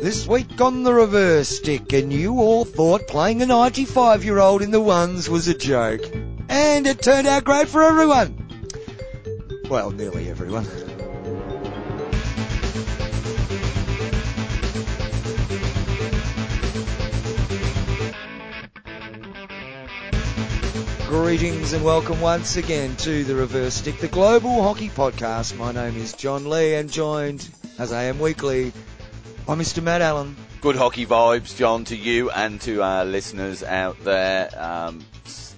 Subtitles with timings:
[0.00, 4.62] This week on the reverse stick, and you all thought playing a 95 year old
[4.62, 6.02] in the ones was a joke.
[6.48, 8.46] And it turned out great for everyone.
[9.68, 10.68] Well, nearly everyone.
[21.08, 25.56] Greetings and welcome once again to the Reverse Stick, the Global Hockey Podcast.
[25.56, 27.48] My name is John Lee and joined,
[27.80, 28.72] as I am weekly,
[29.48, 29.82] by Mr.
[29.82, 30.36] Matt Allen.
[30.60, 34.50] Good hockey vibes, John, to you and to our listeners out there.
[34.62, 35.02] Um,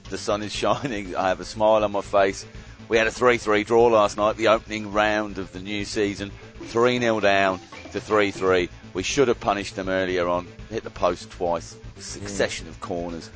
[0.09, 1.17] the sun is shining.
[1.17, 2.47] I have a smile on my face.
[2.89, 6.31] We had a 3-3 draw last night, the opening round of the new season.
[6.61, 7.59] 3-0 down
[7.91, 8.69] to 3-3.
[8.95, 10.47] We should have punished them earlier on.
[10.71, 11.77] Hit the post twice.
[11.99, 13.29] Succession of corners.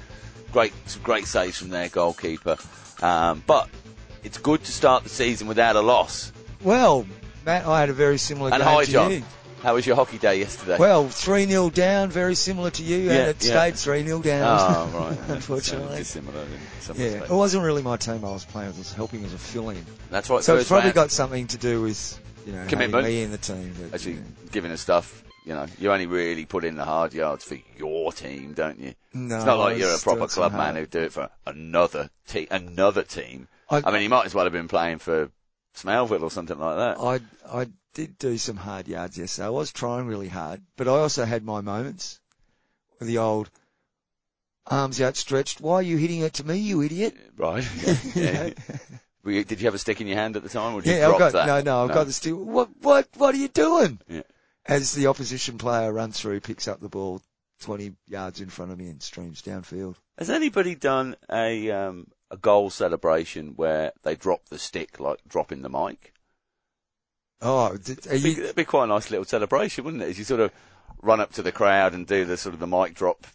[0.52, 2.59] Great, some great saves from their goalkeeper.
[3.02, 3.68] Um, but
[4.23, 6.32] it's good to start the season without a loss.
[6.62, 7.06] Well,
[7.45, 9.10] Matt, I had a very similar And game hi, John.
[9.10, 9.23] you.
[9.64, 10.77] How was your hockey day yesterday?
[10.78, 13.51] Well, 3 0 down, very similar to you, Yeah, and it yeah.
[13.51, 14.43] stayed 3 0 down.
[14.60, 15.18] oh, right.
[15.30, 15.96] Uh, Unfortunately.
[15.96, 16.48] Dissimilar in
[16.80, 19.32] some Yeah, it wasn't really my team I was playing, with, it was helping as
[19.32, 19.82] a fill in.
[20.10, 20.45] That's right.
[20.45, 23.07] So it's probably got something to do with, you know, Commitment.
[23.07, 23.73] me in the team.
[23.80, 24.20] But, actually yeah.
[24.52, 25.23] giving us stuff.
[25.46, 28.95] You know, you only really put in the hard yards for your team, don't you?
[29.15, 32.48] No, it's not like you're a proper club man who'd do it for another team.
[32.51, 33.48] Another team.
[33.70, 35.30] I- I, mean, he might as well have been playing for
[35.74, 36.98] Smellville or something like that.
[37.01, 37.20] I
[37.62, 39.46] I did do some hard yards yesterday.
[39.46, 42.20] I was trying really hard, but I also had my moments.
[42.98, 43.51] with The old
[44.66, 45.60] arms outstretched.
[45.60, 47.16] Why are you hitting it to me, you idiot?
[47.36, 47.64] right?
[48.14, 48.51] Yeah.
[49.23, 50.96] Were you- did you have a stick in your hand at the time, or did
[50.96, 51.46] yeah, I've drop got that?
[51.46, 52.34] no, no, I've got the stick.
[52.34, 53.98] What what what are you doing?
[54.08, 54.23] Yeah.
[54.66, 57.20] As the opposition player runs through, picks up the ball
[57.60, 59.96] twenty yards in front of me and streams downfield.
[60.18, 65.62] Has anybody done a um, a goal celebration where they drop the stick, like dropping
[65.62, 66.12] the mic?
[67.44, 70.09] Oh, did, are It'd be, you, it'd be quite a nice little celebration, wouldn't it?
[70.09, 70.50] As you sort of
[71.03, 73.26] run up to the crowd and do the sort of the mic drop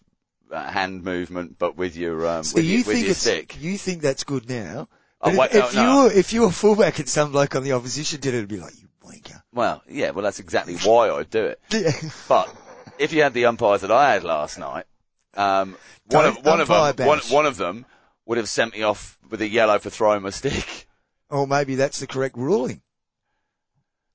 [0.51, 3.61] uh, hand movement, but with your um, so with, you your, with think your stick.
[3.61, 4.89] you think that's good now?
[5.21, 6.03] Oh, wait, if, if no, you no.
[6.03, 8.59] were if you were fullback and some bloke on the opposition did it, it'd be
[8.59, 9.41] like you wanker.
[9.53, 11.59] Well, yeah, well that's exactly why I'd do it.
[11.71, 11.91] Yeah.
[12.27, 12.53] But
[12.97, 14.85] if you had the umpires that I had last night,
[15.35, 16.67] um, one Don't of one of
[16.97, 17.85] them one, one of them
[18.25, 20.87] would have sent me off with a yellow for throwing my stick.
[21.29, 22.81] Or maybe that's the correct ruling.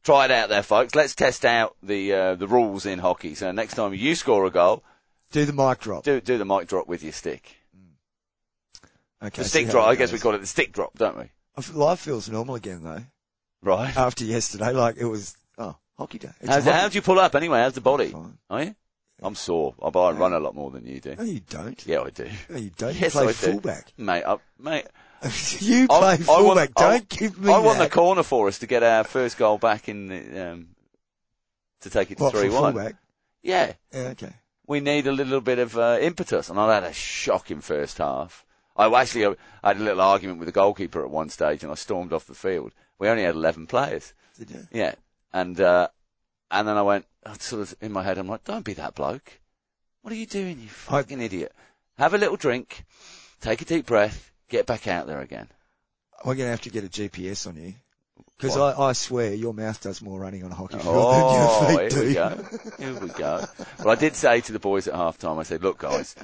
[0.05, 0.95] Try it out there, folks.
[0.95, 3.35] Let's test out the uh, the rules in hockey.
[3.35, 4.85] So next time you score a goal,
[5.33, 6.05] Do the mic drop.
[6.05, 7.57] do do the mic drop with your stick.
[9.23, 9.43] Okay.
[9.43, 9.89] The stick drop.
[9.89, 11.31] I guess we call it the stick drop, don't we?
[11.73, 13.03] Life feels normal again though.
[13.63, 13.97] Right.
[13.97, 16.31] After yesterday, like it was oh hockey day.
[16.41, 17.61] It's How's, hockey- how do you pull up anyway?
[17.61, 18.09] How's the body?
[18.09, 18.37] Fine.
[18.51, 18.75] Are you?
[19.23, 19.75] I'm sore.
[19.83, 21.15] I, I run a lot more than you do.
[21.17, 21.83] No, you don't.
[21.87, 22.29] Yeah, I do.
[22.51, 22.95] No, you don't.
[23.01, 23.33] Yes, you play I do.
[23.33, 23.93] fullback.
[23.97, 24.87] Mate, I, mate,
[25.61, 26.71] you I- play I fullback.
[26.71, 29.59] want- don't give me I won the corner for us to get our first goal
[29.59, 30.69] back in the, um,
[31.81, 32.95] to take it to 3-1.
[33.43, 33.73] Yeah.
[33.93, 34.33] Yeah, okay.
[34.67, 36.49] We need a little bit of, uh, impetus.
[36.49, 38.45] And I had a shocking first half.
[38.77, 41.71] I actually, uh, I had a little argument with the goalkeeper at one stage and
[41.71, 42.73] I stormed off the field.
[42.99, 44.15] We only had 11 players.
[44.39, 44.67] Did you?
[44.73, 44.95] Yeah.
[45.33, 45.89] And, uh,
[46.51, 48.95] and then I went, I sort of in my head, I'm like, don't be that
[48.95, 49.41] bloke.
[50.03, 51.53] What are you doing, you I- fucking idiot?
[51.99, 52.85] Have a little drink,
[53.41, 55.49] take a deep breath, Get back out there again.
[56.25, 57.75] We're going to have to get a GPS on you.
[58.39, 61.73] Because I, I, swear your mouth does more running on a hockey field oh, than
[61.73, 62.09] your feet here do.
[62.09, 62.59] We go.
[62.79, 63.45] Here we go.
[63.79, 66.15] Well, I did say to the boys at halftime, I said, look, guys,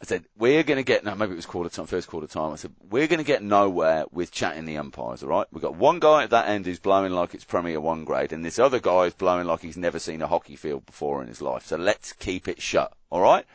[0.00, 2.52] I said, we're going to get, no, maybe it was quarter time, first quarter time.
[2.52, 5.46] I said, we're going to get nowhere with chatting the umpires, all right?
[5.52, 8.44] We've got one guy at that end who's blowing like it's Premier One grade, and
[8.44, 11.40] this other guy is blowing like he's never seen a hockey field before in his
[11.40, 11.66] life.
[11.66, 13.46] So let's keep it shut, all right?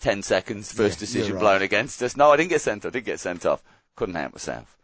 [0.00, 1.40] 10 seconds, first yeah, decision right.
[1.40, 2.16] blown against us.
[2.16, 2.90] No, I didn't get sent off.
[2.90, 3.62] I did get sent off.
[3.94, 4.76] Couldn't help myself.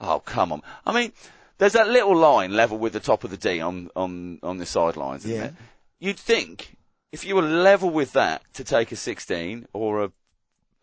[0.00, 0.62] Oh, come on.
[0.86, 1.12] I mean,
[1.58, 4.66] there's that little line level with the top of the D on, on, on the
[4.66, 5.44] sidelines, isn't yeah.
[5.46, 5.54] it?
[5.98, 6.76] You'd think
[7.12, 10.12] if you were level with that to take a 16 or a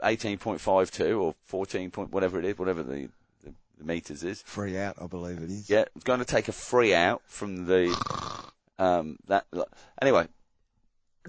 [0.04, 3.08] 18.52 or 14 point, whatever it is, whatever the,
[3.44, 4.42] the, the meters is.
[4.42, 5.70] Free out, I believe it is.
[5.70, 7.96] Yeah, it's going to take a free out from the,
[8.78, 9.46] um, that,
[10.02, 10.28] anyway,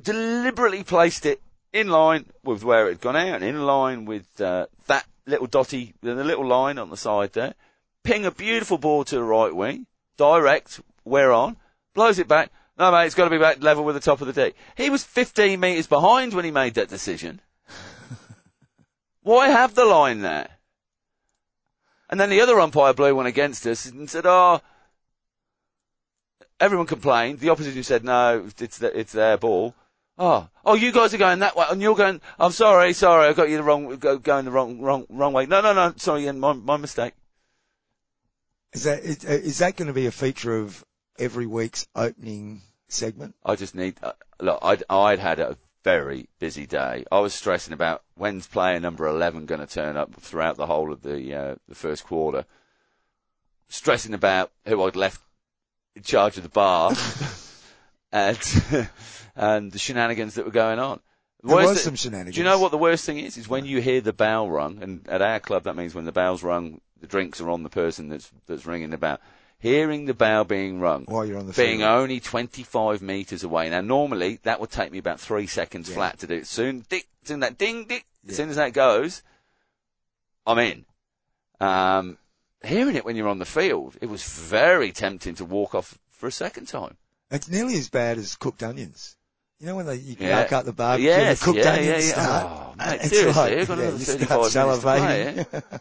[0.02, 1.40] deliberately placed it
[1.76, 5.46] in line with where it had gone out and in line with, uh, that little
[5.46, 7.54] dotty, the little line on the side there.
[8.02, 9.86] Ping a beautiful ball to the right wing,
[10.16, 11.56] direct, where on,
[11.94, 12.50] blows it back.
[12.78, 14.54] No mate, it's got to be back level with the top of the D.
[14.76, 17.40] He was 15 metres behind when he made that decision.
[19.22, 20.48] Why have the line there?
[22.08, 24.60] And then the other umpire blew one against us and said, oh,
[26.60, 27.40] everyone complained.
[27.40, 29.74] The opposition said, no, it's, the, it's their ball.
[30.18, 32.20] Oh, oh, you guys are going that way, and you're going.
[32.38, 35.44] I'm sorry, sorry, I got you the wrong, go, going the wrong, wrong, wrong way.
[35.46, 37.12] No, no, no, sorry, Ian, my, my mistake.
[38.72, 40.84] Is that is, is that going to be a feature of
[41.18, 43.34] every week's opening segment.
[43.44, 47.04] I just need, uh, look, I'd, I'd had a very busy day.
[47.10, 50.92] I was stressing about when's player number 11 going to turn up throughout the whole
[50.92, 52.44] of the, uh, the first quarter.
[53.68, 55.20] Stressing about who I'd left
[55.94, 56.92] in charge of the bar
[58.16, 58.88] and,
[59.36, 61.00] and the shenanigans that were going on.
[61.42, 62.34] The There was some shenanigans.
[62.34, 63.36] Do you know what the worst thing is?
[63.36, 66.12] Is when you hear the bell rung, and at our club that means when the
[66.12, 69.18] bell's rung, the drinks are on the person that's that's ringing the bell.
[69.58, 71.90] Hearing the bell being rung, While you're on the being field.
[71.90, 73.70] only 25 metres away.
[73.70, 75.94] Now, normally that would take me about three seconds Yeah.
[75.94, 76.34] flat to do.
[76.34, 76.46] It.
[76.46, 78.30] Soon, dick, soon that ding, dick, Yeah.
[78.32, 79.22] as soon as that goes,
[80.46, 80.84] I'm in.
[81.60, 82.18] Um,
[82.62, 86.26] hearing it when you're on the field, it was very tempting to walk off for
[86.26, 86.96] a second time.
[87.30, 89.16] It's nearly as bad as cooked onions.
[89.58, 90.46] You know when they you Yeah.
[90.48, 90.56] yeah.
[90.58, 92.22] out the barbecue Yes, and the cooked yeah, onions yeah, yeah.
[92.22, 92.44] start?
[92.46, 94.20] Oh, mate, It's seriously, like, you've got yeah, you start
[94.76, 95.80] to play, salivating.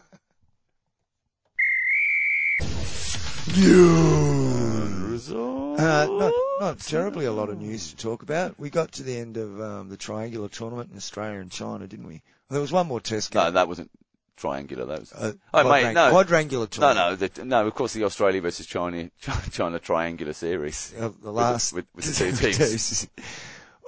[3.56, 5.30] News.
[5.30, 8.58] Uh, not, not terribly a lot of news to talk about.
[8.58, 12.06] We got to the end of um, the triangular tournament in Australia and China, didn't
[12.06, 12.14] we?
[12.48, 13.90] Well, there was one more test No, that wasn't
[14.36, 14.84] triangular.
[14.86, 15.12] That was.
[15.12, 16.10] Uh, Oh, mate, quadrang- no.
[16.10, 17.20] Quadrangular No, tournament.
[17.20, 17.66] no, the, no.
[17.66, 19.10] Of course, the Australia versus China
[19.50, 20.92] China triangular series.
[20.98, 23.08] Uh, the last with, with the two teams.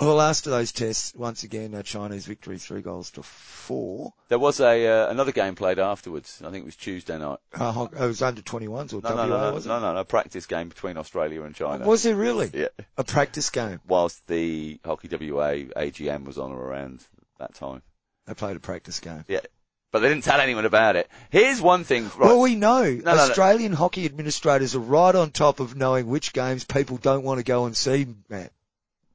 [0.01, 4.13] well, the last of those tests, once again, a Chinese victory, three goals to four.
[4.29, 6.41] There was a uh, another game played afterwards.
[6.45, 7.39] I think it was Tuesday night.
[7.53, 9.69] Uh, it was under 21s or No, WA, no, no, no, was it?
[9.69, 10.05] no, no, no.
[10.05, 11.87] Practice game between Australia and China.
[11.87, 12.51] Was it really?
[12.55, 12.69] Yeah.
[12.97, 13.81] A practice game.
[13.87, 17.05] Whilst the Hockey WA AGM was on or around
[17.39, 17.83] that time.
[18.27, 19.25] They played a practice game.
[19.27, 19.41] Yeah.
[19.91, 21.09] But they didn't tell anyone about it.
[21.31, 22.05] Here's one thing.
[22.05, 22.19] Right.
[22.29, 23.13] Well, we know no, no.
[23.13, 27.45] Australian hockey administrators are right on top of knowing which games people don't want to
[27.45, 28.53] go and see, Matt.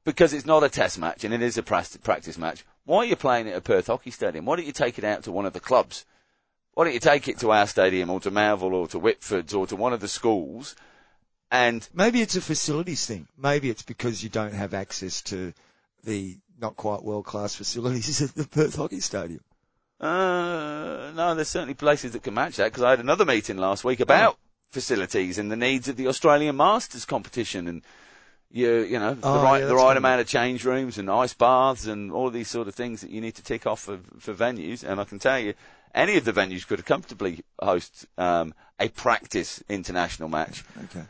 [0.04, 2.64] because it's not a test match and it is a practice match.
[2.84, 4.44] Why are you playing it at Perth Hockey Stadium?
[4.44, 6.04] Why don't you take it out to one of the clubs?
[6.74, 9.66] Why don't you take it to our stadium or to Melville or to Whitford's or
[9.68, 10.74] to one of the schools?
[11.50, 13.28] And Maybe it's a facilities thing.
[13.38, 15.54] Maybe it's because you don't have access to
[16.02, 19.40] the not quite world class facilities at the Perth Hockey Stadium.
[20.00, 23.84] Uh, no, there's certainly places that can match that because I had another meeting last
[23.84, 24.38] week about
[24.72, 27.82] facilities and the needs of the Australian Masters competition and
[28.50, 31.34] you you know the Oh, right yeah, the right amount of change rooms and ice
[31.34, 34.34] baths and all these sort of things that you need to tick off for, for
[34.34, 34.84] venues.
[34.84, 35.54] And I can tell you,
[35.94, 40.64] any of the venues could comfortably host um, a practice international match.
[40.84, 41.04] Okay.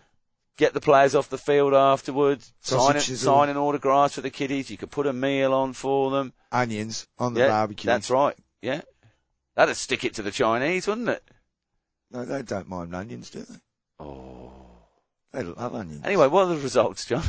[0.56, 4.31] Get the players off the field afterwards, Sausage sign, it, sign an autographs for the
[4.31, 4.70] kiddies.
[4.70, 6.32] You could put a meal on for them.
[6.52, 7.88] Onions on the yeah, barbecue.
[7.88, 8.36] that's right.
[8.64, 8.81] Yeah,
[9.56, 11.22] that'd stick it to the Chinese, wouldn't it?
[12.11, 13.56] No, they don't mind onions, do they?
[14.00, 14.52] Oh.
[15.32, 16.02] They love onions.
[16.02, 17.25] Anyway, what are the results, John?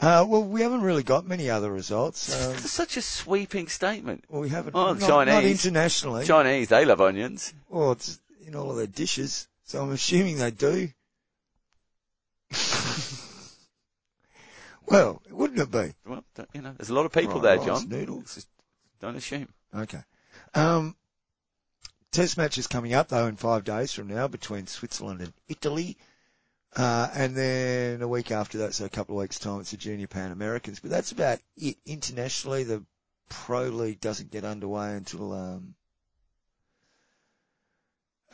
[0.00, 2.34] Uh, well, we haven't really got many other results.
[2.44, 4.24] Um, such a sweeping statement.
[4.28, 4.74] well, we haven't.
[4.74, 5.64] Oh, not, not Chinese.
[5.64, 6.24] internationally.
[6.26, 7.54] Chinese, they love onions.
[7.68, 10.88] Well, it's in all of their dishes, so I'm assuming they do.
[14.86, 15.94] well, wouldn't it be?
[16.04, 17.88] Well, you know, there's a lot of people Right, there, John.
[17.88, 18.34] noodles.
[18.34, 18.48] Just
[19.00, 19.48] don't assume.
[19.72, 20.02] Okay.
[20.54, 20.96] Um,
[22.12, 25.96] test matches coming up though in five days from now between Switzerland and Italy.
[26.76, 29.76] Uh, and then a week after that, so a couple of weeks time, it's the
[29.76, 30.80] Junior Pan Americans.
[30.80, 31.76] But that's about it.
[31.86, 32.82] Internationally, the
[33.28, 35.74] Pro League doesn't get underway until, um,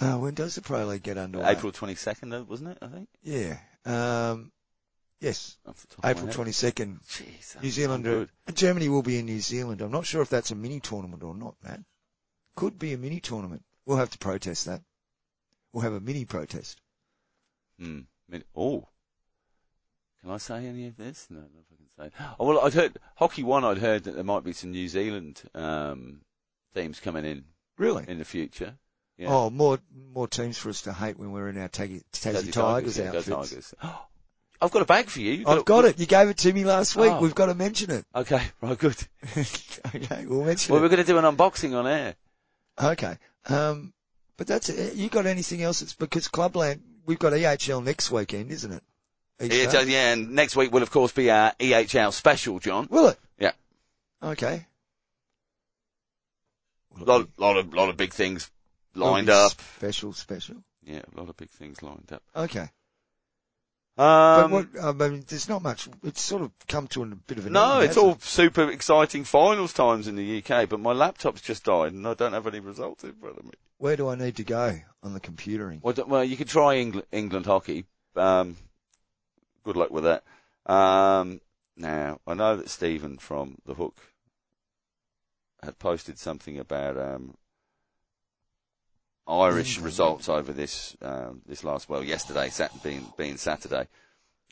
[0.00, 1.50] uh, when does the Pro League get underway?
[1.50, 2.78] April 22nd, though, wasn't it?
[2.81, 3.08] I think.
[3.22, 3.58] Yeah.
[3.84, 4.50] Um,
[5.20, 5.58] yes.
[5.67, 6.99] Off the top of my April 22nd.
[7.08, 9.82] Jeez, New Zealand, Germany will be in New Zealand.
[9.82, 11.81] I'm not sure if that's a mini tournament or not, Matt.
[12.56, 13.62] Could be a mini tournament.
[13.86, 14.82] We'll have to protest that.
[15.72, 16.80] We'll have a mini protest.
[17.78, 18.00] Hmm.
[18.54, 18.86] Oh.
[20.20, 21.26] Can I say any of this?
[21.30, 22.34] No, I don't if I can say.
[22.38, 23.64] Oh, well, I'd heard Hockey One.
[23.64, 26.20] I'd heard that there might be some New Zealand um,
[26.74, 27.44] teams coming in
[27.78, 28.04] Really?
[28.06, 28.74] in the future.
[29.16, 29.28] Yeah.
[29.30, 29.78] Oh, more
[30.14, 33.26] more teams for us to hate when we're in our Tassie, Tassie, Tigers, yeah, outfits.
[33.28, 33.74] Tigers.
[34.62, 35.32] I've got a bag for you.
[35.32, 35.98] You've I've got it.
[35.98, 37.10] You gave it to me last week.
[37.10, 37.20] Oh.
[37.20, 38.04] We've got to mention it.
[38.14, 38.96] Okay, right, good.
[39.36, 40.82] okay, we'll mention Well, it.
[40.82, 42.14] we're going to do an unboxing on air.
[42.81, 43.17] Okay.
[43.46, 43.93] Um,
[44.36, 44.94] but that's it.
[44.94, 45.82] You got anything else?
[45.82, 48.82] It's because Clubland, we've got EHL next weekend, isn't it?
[49.43, 49.84] Each Yeah, day?
[49.91, 52.86] yeah, and next week will of course be our EHL special, John.
[52.91, 53.19] Will it?
[53.39, 53.53] Yeah.
[54.22, 54.67] Okay.
[56.96, 58.50] Will lot, be- lot of, lot of big things
[58.94, 59.53] lined up.
[59.77, 60.56] Special, special.
[60.84, 62.22] Yeah, a lot of big things lined up.
[62.34, 62.69] Okay.
[64.00, 67.36] Um, but what, I mean, there's not much, it's sort of come to a bit
[67.36, 70.92] of an no, end, it's all super exciting finals times in the UK, but my
[70.92, 73.50] laptop's just died and I don't have any results in front of me.
[73.76, 75.82] Where do I need to go on the computering?
[75.82, 77.84] Well, well you could try England, England hockey.
[78.16, 78.56] Um,
[79.64, 80.24] good luck with that.
[80.64, 81.42] Um,
[81.76, 84.00] now, I know that Stephen from The Hook
[85.62, 87.34] had posted something about um,
[89.31, 93.87] Irish results over this um, this last well yesterday, Sat- being being Saturday.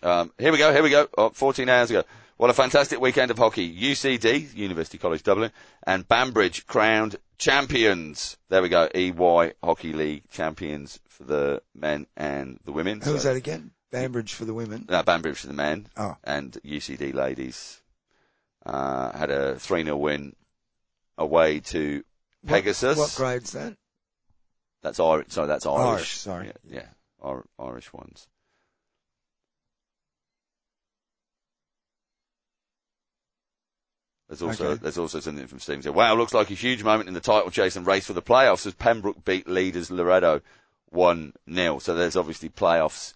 [0.02, 1.08] Um, here we go, here we go.
[1.18, 2.04] Oh, 14 hours ago.
[2.36, 3.68] What a fantastic weekend of hockey.
[3.76, 5.50] UCD, University College Dublin,
[5.84, 8.36] and Banbridge crowned champions.
[8.48, 8.88] There we go.
[8.94, 13.00] EY Hockey League champions for the men and the women.
[13.00, 13.72] Who was So- that again?
[13.90, 14.84] Banbridge for the women.
[14.88, 15.88] No, Banbridge for the men.
[15.96, 16.16] Oh.
[16.22, 17.80] And UCD ladies,
[18.66, 20.36] uh, had a 3-0 win
[21.16, 22.04] away to
[22.42, 22.98] What- Pegasus.
[22.98, 23.76] What, grade's that?
[24.82, 25.28] That's Irish.
[25.30, 25.86] Sorry, that's Irish.
[25.86, 26.46] Irish, sorry.
[26.46, 26.82] Yeah,
[27.22, 27.30] yeah.
[27.30, 28.28] Ir- Irish ones.
[34.28, 34.82] There's also Okay.
[34.82, 35.90] there's also something from here.
[35.90, 38.66] Wow, looks like a huge moment in the title chase and race for the playoffs
[38.66, 40.42] as Pembroke beat leaders Loreto
[40.90, 43.14] one 0 So there's obviously playoffs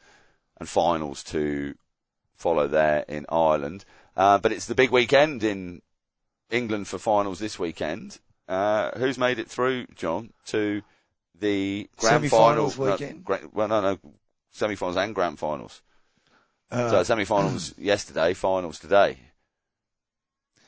[0.58, 1.74] and finals to
[2.34, 3.84] follow there in Ireland.
[4.16, 5.82] Uh, but it's the big weekend in
[6.50, 8.18] England for finals this weekend.
[8.48, 10.82] Uh, who's made it through, John, to
[11.38, 12.92] the grand Semi-finals final?
[12.92, 13.24] weekend?
[13.24, 13.98] gra- well, no, no,
[14.52, 15.82] semi-finals and grand finals.
[16.70, 19.18] Uh, so semi-finals yesterday, finals today.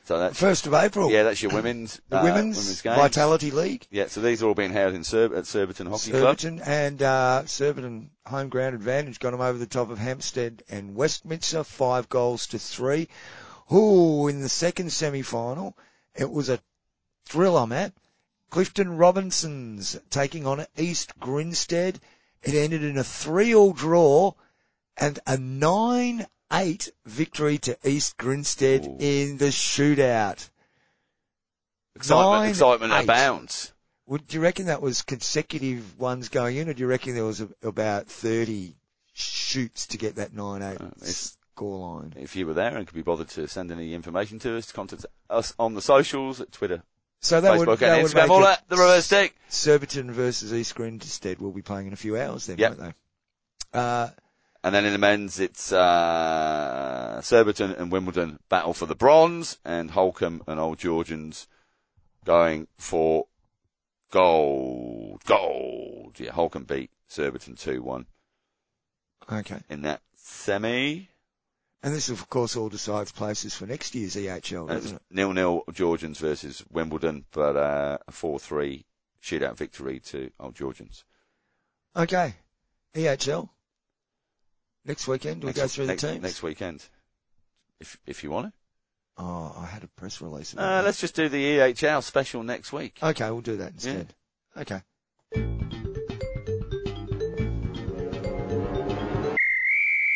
[0.05, 1.09] So that's first of April.
[1.09, 2.97] yeah, that's your women's the uh, women's, women's games.
[2.97, 3.87] Vitality League.
[3.89, 6.37] Yeah, so these are all being held in Sur- at Surbiton Hockey Club.
[6.63, 11.63] And uh, Surbiton home ground advantage got them over the top of Hampstead and Westminster,
[11.63, 13.07] five goals to three.
[13.73, 15.75] Ooh, in the second semi-final,
[16.13, 16.59] it was a
[17.25, 17.91] thriller, Matt.
[18.55, 21.99] Clifton Robinsons taking on East Grinstead.
[22.41, 24.31] It ended in a three-all draw
[24.95, 28.95] and a nine-eight victory to East Grinstead Ooh.
[28.97, 30.49] in the shootout.
[31.97, 33.03] Excitement, Nine, excitement eight.
[33.03, 33.73] abounds.
[34.05, 37.25] Would do you reckon that was consecutive ones going in, or do you reckon there
[37.25, 38.77] was a, about thirty
[39.11, 42.13] shoots to get that nine eight Uh, score line?
[42.15, 45.05] If you were there and could be bothered to send any information to us, contact
[45.29, 46.83] us on the socials at Twitter,
[47.25, 49.35] So that Facebook, would that would make All that, the reverse stick.
[49.49, 52.77] Surbiton versus East Grinstead will be playing in a few hours then, Yep.
[52.77, 52.95] won't
[53.73, 53.79] they?
[53.79, 54.09] Uh,
[54.63, 59.89] And then in the men's, it's uh, Surbiton and Wimbledon battle for the bronze, and
[59.91, 61.47] Holcombe and Old Georgians
[62.25, 63.25] going for
[64.11, 65.23] gold.
[65.25, 66.19] Gold.
[66.19, 68.05] Yeah, Holcombe beat Surbiton 2-1
[69.31, 71.09] okay, in that semi.
[71.85, 75.01] And this of course all decides places for next year's EHL, doesn't it?
[75.11, 78.83] nil-nil Georgians versus Wimbledon, but uh, a 4-3
[79.21, 81.05] shootout victory to Old Georgians.
[81.95, 82.33] Okay,
[82.95, 83.49] EHL
[84.83, 85.41] next weekend.
[85.41, 86.23] Do we next, go through next, the teams?
[86.23, 86.83] next weekend,
[87.79, 88.53] if if you want to.
[89.17, 90.55] Oh, I had a press release.
[90.57, 92.97] Uh, let's just do the EHL special next week.
[93.01, 94.13] Okay, we'll do that instead.
[94.57, 94.81] Okay.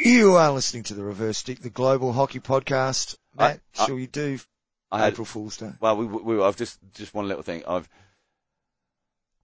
[0.10, 3.16] You are listening to the Reverse Stick, the Global Hockey Podcast.
[3.38, 4.40] Matt, I- I- shall we do
[4.92, 5.70] I had April Fool's Day?
[5.80, 7.62] Well, we, we, I've just, just one little thing.
[7.68, 7.88] I've,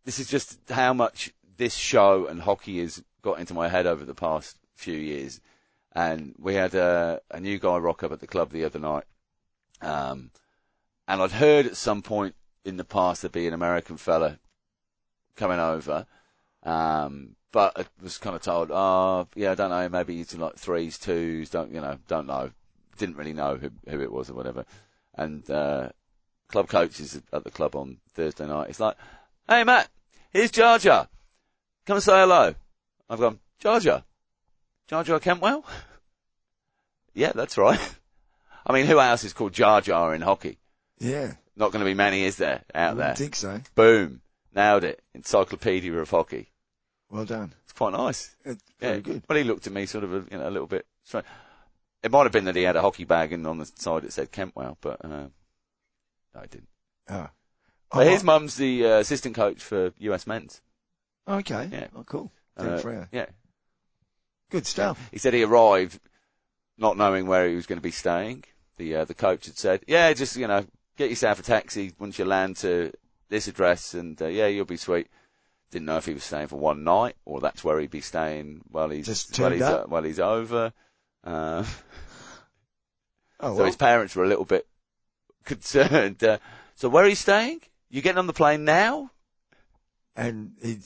[0.06, 4.04] this is just how much this show and hockey has got into my head over
[4.06, 5.40] the past few years.
[5.92, 9.04] And we had a, a new guy rock up at the club the other night.
[9.84, 10.32] Um,
[11.08, 14.40] and I'd heard at some point in the past there'd be an American fella
[15.36, 16.08] coming over.
[16.64, 20.42] Um, but I was kind of told, oh, yeah, I don't know, maybe he's in
[20.42, 22.52] like threes, twos, don't, you know, don't know.
[22.98, 24.66] Didn't really know who, who it was or whatever
[25.18, 25.90] and uh,
[26.50, 28.70] club coaches at the club on Thursday night.
[28.70, 28.96] It's like,
[29.48, 29.90] hey Matt,
[30.32, 31.08] here's Jar Jar.
[31.86, 32.56] Come and say hello.
[33.10, 34.04] I've gone, Jar Jar?
[34.88, 35.64] Jar Jar Kentwell?
[37.14, 37.80] yeah, that's right.
[38.68, 40.58] I mean, who else is called Jar Jar in hockey?
[41.00, 43.06] Yeah, Not going to be many, is there, I out there?
[43.08, 43.62] wouldn't think so.
[43.76, 44.22] Boom.
[44.56, 45.02] Nailed it.
[45.14, 46.50] Encyclopedia of hockey.
[47.10, 47.54] Well done.
[47.64, 48.36] It's quite nice.
[48.44, 48.90] It's Yeah.
[48.90, 49.24] very good.
[49.30, 51.26] Well, he looked at me sort of, a, you know, a little bit strange.
[52.04, 54.14] It might have been that he had a hockey bag and on the side it
[54.14, 55.32] said Kentwell, but uh, no,
[56.42, 56.68] he didn't.
[57.10, 57.30] Oh.
[57.92, 60.62] But Oh, his mum's the uh, assistant coach for US men's.
[61.28, 61.70] okay.
[61.72, 61.88] Yeah.
[61.96, 62.32] Oh, cool.
[62.58, 63.28] Uh, yeah.
[64.50, 65.10] Good stuff.
[65.12, 66.00] He said he arrived
[66.78, 68.44] not knowing where he was going to be staying.
[68.78, 70.66] The uh, the coach had said, "Yeah, just you know,
[70.98, 72.92] get yourself a taxi once you land to
[73.30, 75.08] this address, and uh, yeah, you'll be sweet."
[75.72, 78.62] Didn't know if he was staying for one night or that's where he'd be staying
[78.72, 79.90] while he's Just while he's up?
[79.90, 80.72] while he's over.
[81.24, 81.64] Uh,
[83.40, 83.66] Oh, so well.
[83.66, 84.66] his parents were a little bit
[85.44, 86.24] concerned.
[86.24, 86.38] Uh,
[86.76, 87.60] so where are you staying?
[87.90, 89.12] You getting on the plane now?
[90.16, 90.78] and he,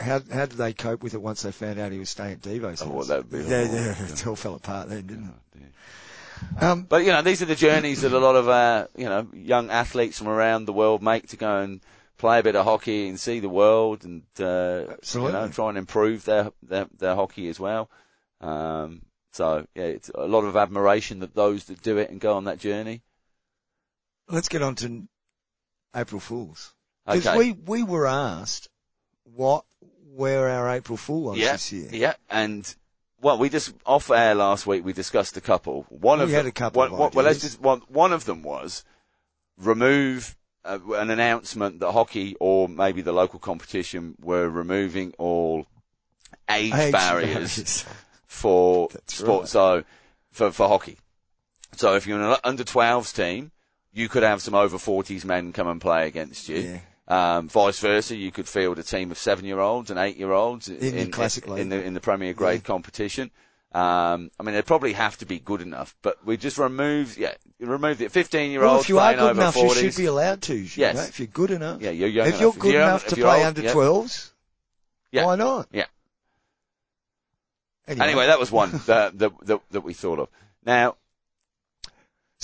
[0.00, 2.40] how how did they cope with it once they found out he was staying at
[2.42, 2.80] Devo's?
[2.80, 6.62] Oh, well, that'd be yeah, yeah, it all fell apart then, didn't Oh, it?
[6.64, 9.26] Um, But you know, these are the journeys that a lot of uh, you know
[9.34, 11.80] young athletes from around the world make to go and
[12.18, 15.78] play a bit of hockey and see the world and uh, you know try and
[15.78, 17.90] improve their their, their hockey as well.
[18.40, 22.36] Um, so yeah, it's a lot of admiration that those that do it and go
[22.36, 23.02] on that journey.
[24.28, 25.06] let's get on to
[25.94, 26.74] April Fools.
[27.06, 27.38] Because Okay.
[27.38, 28.68] we, we were asked
[29.22, 29.64] what,
[30.14, 31.88] where our April Fool was yeah, this year.
[31.92, 32.74] yeah, and
[33.20, 34.84] well, we just off air last week.
[34.84, 35.86] We discussed a couple.
[35.88, 37.80] One We of had them, a couple one- well, let's just one.
[37.88, 38.84] One of them was
[39.58, 45.66] remove uh, an announcement that hockey or maybe the local competition were removing all
[46.50, 47.84] age, Age barriers barriers.
[48.26, 49.40] for That's sport.
[49.42, 49.48] right.
[49.48, 49.84] So
[50.32, 50.98] for for hockey.
[51.76, 53.50] So if you're an under 12s team,
[53.92, 56.56] you could have some over 40s men come and play against you.
[56.58, 56.78] Yeah.
[57.08, 61.46] Um, vice versa, you could field a team of seven-year-olds and eight-year-olds In the classic
[61.46, 63.30] in, the in the Premier Grade competition.
[63.76, 67.34] Um, I mean, they probably have to be good enough, but we just remove, yeah,
[67.60, 68.10] removed it.
[68.10, 69.62] Fifteen-year-olds Well, if you are good enough, 40s.
[69.62, 70.54] you should be allowed to.
[70.54, 70.94] You Yes.
[70.96, 71.82] know, if you're good enough.
[71.82, 72.40] Yeah, you're young if enough.
[72.40, 73.72] you're If good you're enough if to play old, under yeah.
[73.74, 74.30] 12s,
[75.12, 75.24] Yeah.
[75.26, 75.68] why not?
[75.72, 75.84] Yeah.
[77.88, 80.28] Anyway, Anyway, that was one that, that that that we thought of.
[80.64, 80.96] Now,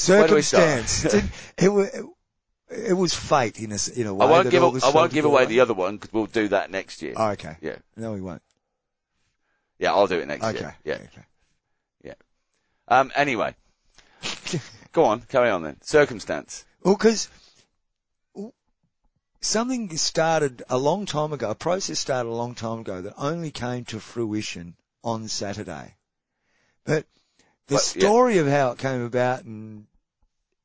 [0.07, 0.87] where do we start?
[0.89, 1.31] circumstance.
[1.59, 1.87] It, wa-
[2.71, 4.27] it was fate in a, in a way.
[4.27, 6.71] I won't give a- I won't give away the other one because we'll do that
[6.71, 7.15] next year.
[7.17, 7.57] Oh, okay.
[7.61, 8.43] Yeah, No, we won't.
[9.83, 10.61] Yeah, I'll do it next Okay.
[10.61, 10.77] year.
[10.85, 10.95] Yeah.
[10.95, 11.27] Okay.
[12.89, 13.12] Um.
[13.15, 13.55] Anyway,
[14.93, 15.81] go on, carry on then.
[15.83, 16.65] Circumstance.
[16.83, 17.29] Well, because
[19.41, 23.51] something started a long time ago, a process started a long time ago that only
[23.51, 25.97] came to fruition on Saturday.
[26.85, 27.07] But
[27.67, 27.81] the yeah.
[27.81, 29.87] story of how it came about and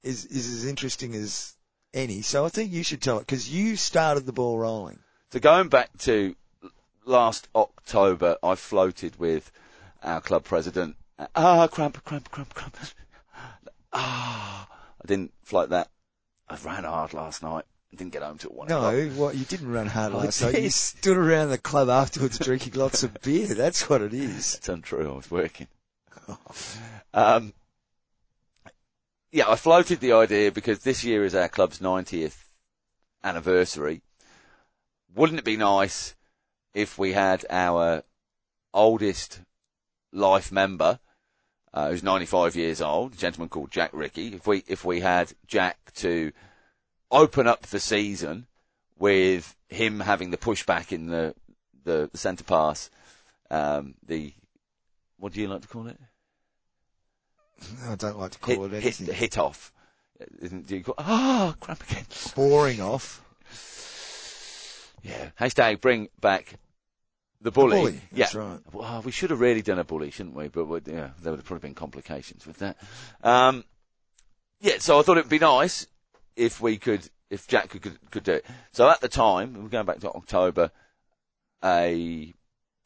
[0.04, 1.56] is, is as interesting as
[1.94, 2.22] any.
[2.22, 5.00] So I think you should tell it because you started the ball rolling.
[5.32, 6.36] So going back to
[7.08, 9.52] last October, I floated with
[10.04, 10.96] our club president.
[11.36, 12.78] Ah, cramp, cramp, cramp, cramp.
[13.94, 15.90] Ah, I didn't float that.
[16.50, 17.66] I ran hard last night.
[17.92, 18.94] I didn't get home till one o'clock.
[18.94, 20.62] No, what you didn't run hard I last night.
[20.62, 23.48] You stood around the club afterwards drinking lots of beer.
[23.48, 24.56] That's what it is.
[24.56, 25.12] It's untrue.
[25.12, 25.68] I was working.
[27.14, 27.54] Um,
[29.32, 32.36] yeah, I floated the idea because this year is our club's 90th
[33.24, 34.02] anniversary.
[35.16, 36.16] Wouldn't it be nice
[36.78, 38.04] if we had our
[38.72, 39.42] oldest
[40.14, 41.00] life member,
[41.74, 45.34] uh, who's 95 years old, a gentleman called Jack Ricky, if we, if we had
[45.48, 46.32] Jack to
[47.10, 48.46] open up the season
[48.96, 51.34] with him having the pushback in the,
[51.84, 52.92] the, the centre pass,
[53.50, 54.32] um, the,
[55.18, 55.98] what do you like to call it?
[57.88, 59.16] I don't like to hit, call it hit, anything.
[59.16, 59.74] hit off.
[60.42, 62.06] Isn't, do you call, ah, crap again.
[62.36, 63.24] Boring off.
[65.02, 65.30] Yeah.
[65.40, 66.60] Hashtag bring back
[67.42, 67.78] the bully.
[67.78, 68.40] bully, that's yeah.
[68.40, 68.60] right.
[68.72, 70.48] Well, we should have really done a bully, shouldn't we?
[70.48, 72.78] But yeah, there would have probably been complications with that.
[73.24, 73.64] Um,
[74.60, 75.88] yeah, so I thought it'd be nice
[76.36, 78.46] if we could, if Jack could, could, could do it.
[78.72, 80.72] So at the time, we're going back to October,
[81.64, 82.34] a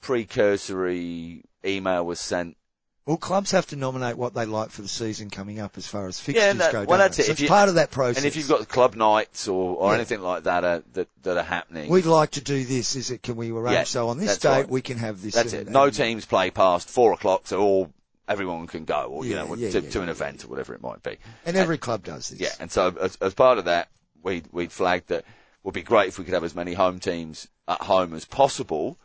[0.02, 2.58] precursory email was sent
[3.06, 6.08] Well, clubs have to nominate what they like for the season coming up as far
[6.08, 6.84] as fixtures Yeah, that- go.
[6.84, 7.26] well, that's it.
[7.26, 8.18] So it's you- part of that process.
[8.18, 9.96] And if you've got club nights or, or Yeah.
[9.96, 12.96] anything like that uh, that that are happening, We'd like to do this.
[12.96, 13.24] Is it?
[13.24, 13.74] Can we arrange?
[13.74, 14.70] Yeah, so on this date right.
[14.70, 15.34] we can have this.
[15.34, 15.72] that's and- it.
[15.72, 17.92] No and- teams play past four o'clock, so all
[18.28, 21.18] everyone can go, or you know, to, to an event or whatever it might be.
[21.46, 22.40] And every club does this.
[22.40, 23.90] Yeah, and so as, as part of that,
[24.22, 25.26] we we flagged that
[25.64, 28.98] would be great if we could have as many home teams at home as possible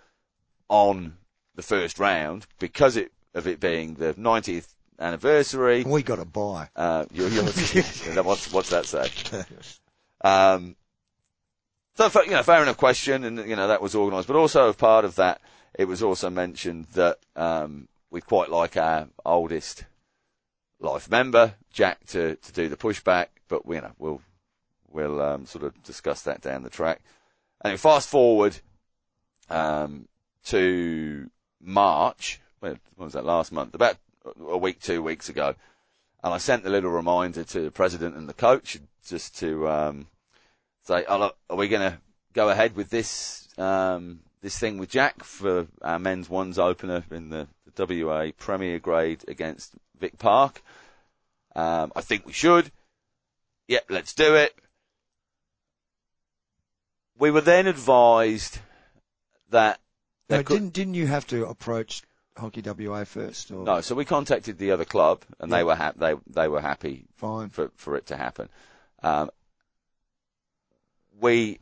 [0.68, 1.16] on
[1.54, 4.66] the first round because it of it being the 90th
[4.98, 5.84] anniversary.
[5.84, 6.68] We got to buy.
[6.74, 7.44] Uh, you're, you're,
[8.24, 9.10] what's, what's that say?
[10.22, 10.76] Um,
[11.96, 14.28] so, you know, fair enough question, and you know that was organised.
[14.28, 15.40] But also, as part of that,
[15.74, 19.84] it was also mentioned that um, we'd quite like our oldest
[20.78, 23.28] life member, Jack, to, to do the pushback.
[23.48, 24.20] But we, you know, we'll
[24.90, 27.00] we'll um, sort of discuss that down the track.
[27.62, 28.58] And fast forward
[29.48, 30.06] um,
[30.46, 32.40] to March.
[32.60, 33.24] Well, when was that?
[33.24, 33.96] Last month, about
[34.40, 35.54] a week, two weeks ago.
[36.22, 40.06] And I sent a little reminder to the president and the coach just to um,
[40.84, 41.98] say, oh, look, are we going to
[42.32, 47.30] go ahead with this um, this thing with Jack for our men's ones opener in
[47.30, 50.62] the, the WA Premier Grade against Vic Park?
[51.54, 52.70] Um, I think we should.
[53.68, 54.54] Yep, let's do it.
[57.18, 58.58] We were then advised
[59.50, 59.80] that
[60.28, 62.02] No, could- didn't didn't you have to approach
[62.36, 63.50] Hockey WA first?
[63.50, 65.58] Or no, so we contacted the other club and Yeah.
[65.58, 67.48] they were ha- they they were happy Fine.
[67.50, 68.48] for for it to happen.
[69.02, 69.30] Um,
[71.20, 71.58] we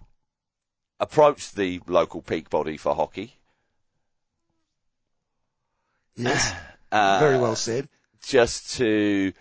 [1.00, 3.34] approached the local peak body for hockey.
[6.16, 6.52] Yes.
[6.92, 7.88] Uh, Very well said.
[8.24, 9.32] Just to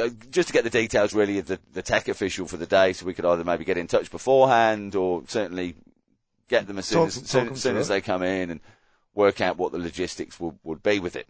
[0.00, 2.94] uh, just to get the details really of the, the tech official for the day,
[2.94, 5.74] so we could either maybe get in touch beforehand or certainly
[6.48, 8.60] get them as soon Talk- as soon, soon as they come in and
[9.18, 11.26] work out what the logistics would, would be with it.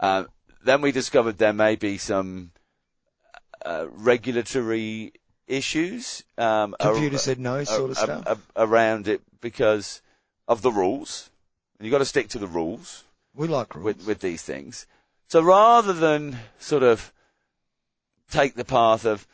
[0.00, 0.28] Um,
[0.64, 2.50] then we discovered there may be some
[3.64, 5.12] uh, regulatory
[5.46, 6.24] issues.
[6.38, 8.42] Um, Computer ar- said no, sort of a- a- stuff.
[8.56, 10.00] a- around it because
[10.48, 11.30] of the rules.
[11.78, 13.04] And you've got to stick to the rules.
[13.34, 13.84] We like rules.
[13.84, 14.86] with, with these things.
[15.28, 17.12] So rather than sort of
[18.30, 19.26] take the path of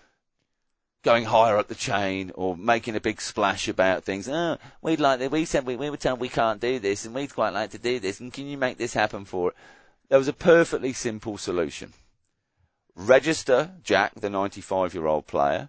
[1.05, 5.21] going higher up the chain or making a big splash about things, oh, we'd like
[5.21, 7.71] that, we said we, we were told we can't do this and we'd quite like
[7.71, 9.57] to do this and can you make this happen for it?
[10.09, 11.93] There was a perfectly simple solution.
[12.97, 15.69] Register Jack, the 95 year old player,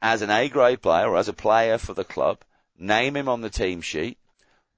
[0.00, 2.38] as an A grade player or as a player for the club,
[2.78, 4.18] name him on the team sheet,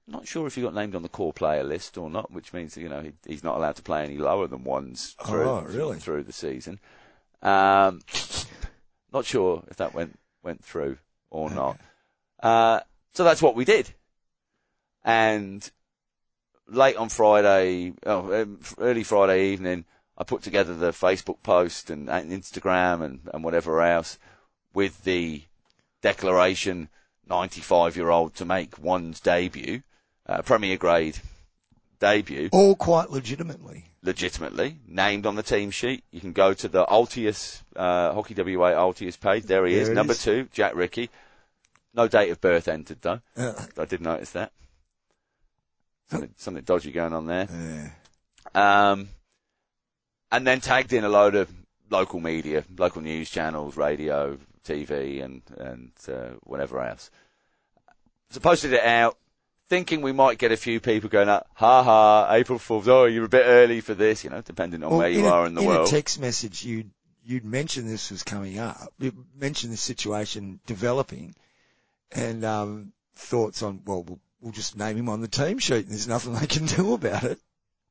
[0.07, 2.75] not sure if he got named on the core player list or not, which means
[2.75, 5.97] you know he, he's not allowed to play any lower than ones through Oh, really?
[5.99, 6.79] through the season.
[7.43, 8.01] Um,
[9.11, 10.97] not sure if that went went through
[11.29, 11.77] or not.
[12.41, 12.79] Uh,
[13.13, 13.93] so that's what we did,
[15.03, 15.69] and
[16.67, 19.85] late on Friday, oh, um, early Friday evening,
[20.17, 24.17] I put together the Facebook post and, and Instagram and, and whatever else
[24.73, 25.43] with the
[26.01, 26.89] declaration
[27.27, 29.81] 95 year old to make one's debut,
[30.25, 31.19] uh, Premier grade
[31.99, 33.85] debut, All quite legitimately.
[34.03, 36.03] legitimately named on the team sheet.
[36.11, 39.43] You can go to the Altius, uh, Hockey WA Altius page.
[39.43, 40.23] There he is, number is.
[40.23, 41.09] two, Jack Ricky.
[41.93, 43.19] No date of birth entered though.
[43.35, 44.51] Uh, I did notice that.
[46.09, 47.47] Something, something dodgy going on there.
[48.55, 48.91] yeah.
[48.91, 49.09] Um,
[50.31, 51.51] and then tagged in a load of
[51.91, 57.11] local media, local news channels, radio, TV, and and uh, whatever else.
[58.31, 59.17] So posted it out,
[59.69, 63.25] thinking we might get a few people going up, ha ha, April Fools, oh, you're
[63.25, 65.53] a bit early for this, you know, depending on Well, where you a, are in
[65.53, 65.87] the in world.
[65.87, 66.89] a text message, you'd,
[67.23, 68.77] you'd mentioned this was coming up.
[68.99, 71.35] You mentioned the situation developing
[72.11, 75.89] and, um, thoughts on, well, we'll, we'll just name him on the team sheet and
[75.89, 77.39] there's nothing they can do about it.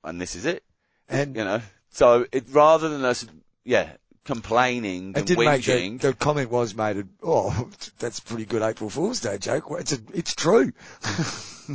[0.04, 0.64] and this is it,
[1.08, 1.60] And you know.
[1.90, 3.24] So it rather than us,
[3.64, 3.92] yeah,
[4.24, 9.20] complaining and whinging, the, the comment was made, oh, that's a pretty good April Fool's
[9.20, 9.64] Day joke.
[9.78, 10.72] It's, a, it's true.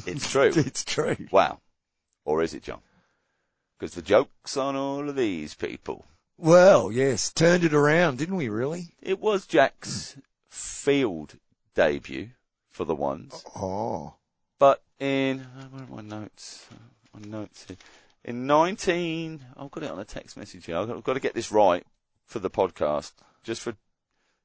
[0.06, 0.52] it's true.
[0.56, 1.18] it's true.
[1.32, 1.60] Wow.
[2.26, 2.80] Or is it, John?
[3.80, 6.06] Because the joke's on all of these people.
[6.38, 8.88] Well, yes, turned it around, didn't we really?
[9.02, 10.16] It was Jack's
[10.50, 11.36] field
[11.76, 12.30] debut
[12.72, 14.16] for the ones, Oh.
[14.60, 16.66] but in where are my notes?
[17.14, 17.78] My notes here.
[18.26, 20.78] In 19, I've got it on a text message here.
[20.78, 21.86] I've got, I've got to get this right
[22.26, 23.76] for the podcast, just for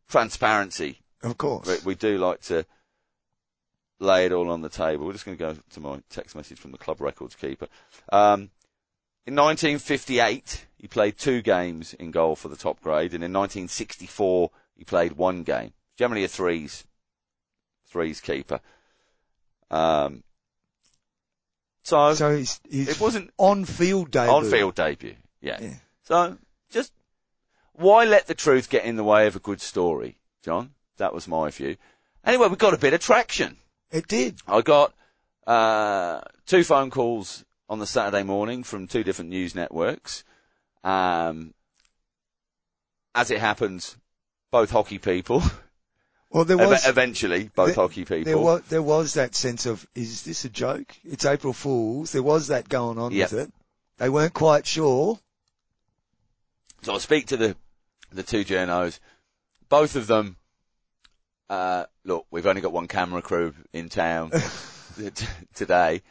[0.08, 1.00] transparency.
[1.22, 1.66] Of course.
[1.84, 2.64] We, we do like to
[4.00, 5.06] lay it all on the table.
[5.06, 7.66] We're just going to go to my text message from the club records keeper.
[8.12, 8.50] Um,
[9.26, 14.50] in 1958, he played two games in goal for the top grade, and in 1964,
[14.76, 15.72] he played one game.
[15.98, 16.84] Generally a threes,
[17.90, 18.60] threes keeper.
[19.70, 20.22] Um,
[21.82, 24.32] so, So he's, he's it wasn't on-field debut.
[24.32, 25.16] on-field debut.
[25.40, 25.58] Yeah.
[25.60, 25.74] Yeah.
[26.04, 26.38] So,
[27.78, 30.70] why let the truth get in the way of a good story, John?
[30.98, 31.76] That was my view.
[32.24, 33.56] Anyway, we got a bit of traction.
[33.90, 34.40] It did.
[34.46, 34.92] I got
[35.46, 40.24] uh, two phone calls on the Saturday morning from two different news networks.
[40.84, 41.54] Um,
[43.14, 43.96] as it happens,
[44.50, 45.42] both hockey people.
[46.30, 48.24] Well, there was eventually, both there- hockey people.
[48.24, 50.94] there was there was that sense of is this a joke?
[51.02, 52.12] It's April Fools.
[52.12, 53.30] There was that going on Yep.
[53.32, 53.52] with it.
[53.96, 55.18] They weren't quite sure.
[56.82, 57.56] So I speak to the
[58.12, 58.99] the two journos.
[59.68, 60.37] Both of them.
[61.51, 64.33] Uh, look, we've only got one camera crew in town
[65.55, 66.03] today.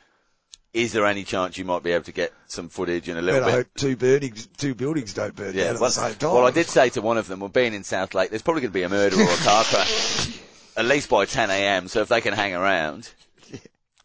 [0.73, 3.41] Is there any chance you might be able to get some footage and a little
[3.43, 3.53] I bit?
[3.53, 6.33] hope two buildings, two buildings don't burn down Yeah, at well, the same time.
[6.33, 8.61] well, I did say to one of them, well, being in South Lake, there's probably
[8.61, 10.39] going to be a murder or a car crash,
[10.75, 11.87] at least by 10 a.m.
[11.87, 13.11] So if they can hang around,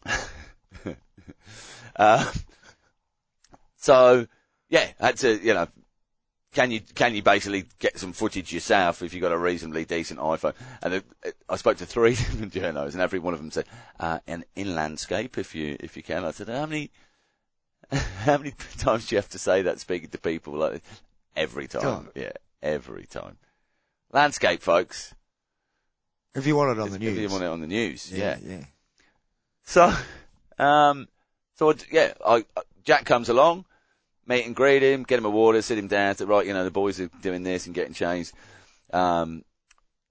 [1.95, 2.31] uh,
[3.77, 4.27] so
[4.69, 5.67] yeah, that's a you know,
[6.53, 10.19] can you can you basically get some footage yourself if you've got a reasonably decent
[10.19, 10.53] iPhone?
[10.81, 13.65] And it, it, I spoke to three different journos, and every one of them said,
[13.99, 16.91] uh, "in in landscape, if you if you can." I said, "How many
[17.91, 20.81] how many times do you have to say that speaking to people like this?
[21.35, 21.85] every time?
[21.85, 22.05] Oh.
[22.15, 23.37] Yeah, every time.
[24.11, 25.13] Landscape, folks.
[26.35, 27.17] if you want it on the news.
[27.17, 28.37] If you want it on the news, yeah.
[28.43, 28.65] yeah.
[29.65, 29.93] So,
[30.59, 31.07] um,
[31.55, 33.65] so I, yeah, I, I- Jack comes along,
[34.27, 36.71] meet and greet him, get him a water, sit him down, right, you know, the
[36.71, 38.33] boys are doing this and getting changed.
[38.91, 39.43] Um,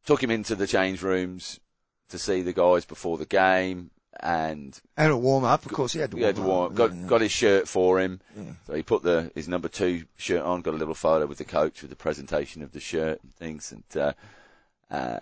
[0.04, 1.60] took him into the change rooms
[2.08, 5.92] to see the guys before the game and And a warm up, of course.
[5.94, 6.48] He had to he warm had to up.
[6.48, 8.20] warm, got, Yeah, got his shirt for him.
[8.36, 8.52] yeah.
[8.66, 11.44] So he put the, his number two shirt on, got a little photo with the
[11.44, 14.12] coach with the presentation of the shirt and things and, uh,
[14.90, 15.20] uh,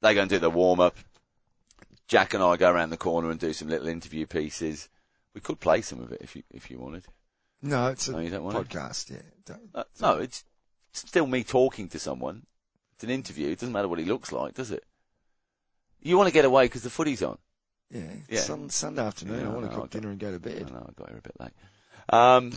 [0.00, 0.96] they go and do the warm up.
[2.06, 4.88] Jack and I go around the corner and do some little interview pieces.
[5.34, 7.04] We could play some of it if you, if you wanted.
[7.62, 8.68] No, it's a No, you don't want it?
[8.68, 9.10] podcast.
[9.10, 9.22] Yeah.
[9.46, 10.44] Don't- Uh, no, it's
[10.92, 12.46] still me talking to someone.
[12.94, 13.50] It's an interview.
[13.50, 14.84] It doesn't matter what he looks like, does it?
[16.00, 17.38] You want to get away because the footy's on.
[17.90, 18.02] Yeah.
[18.28, 18.40] Yeah.
[18.40, 19.40] Sun, Sunday afternoon.
[19.40, 20.70] Yeah, I want to I cook got- dinner and go to I bed.
[20.72, 21.52] know, I got here a bit late.
[22.10, 22.52] Um,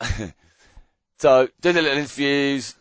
[1.18, 2.74] so doing the little interviews,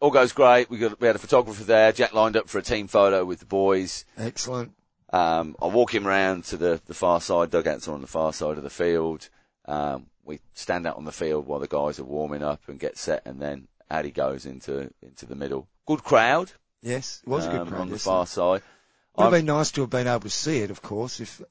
[0.00, 0.70] all goes great.
[0.70, 1.92] We got we had a photographer there.
[1.92, 4.04] Jack lined up for a team photo with the boys.
[4.16, 4.72] Excellent.
[5.12, 8.32] Um, I walk him around to the, the far side, dugouts are on the far
[8.32, 9.28] side of the field.
[9.66, 12.96] Um, we stand out on the field while the guys are warming up and get
[12.96, 13.68] set, and then
[14.02, 15.68] he goes into into the middle.
[15.86, 16.52] Good crowd.
[16.80, 17.80] Yes, it was a good um, crowd.
[17.82, 18.62] on the far side.
[18.62, 21.42] It would have been nice to have been able to see it, of course, if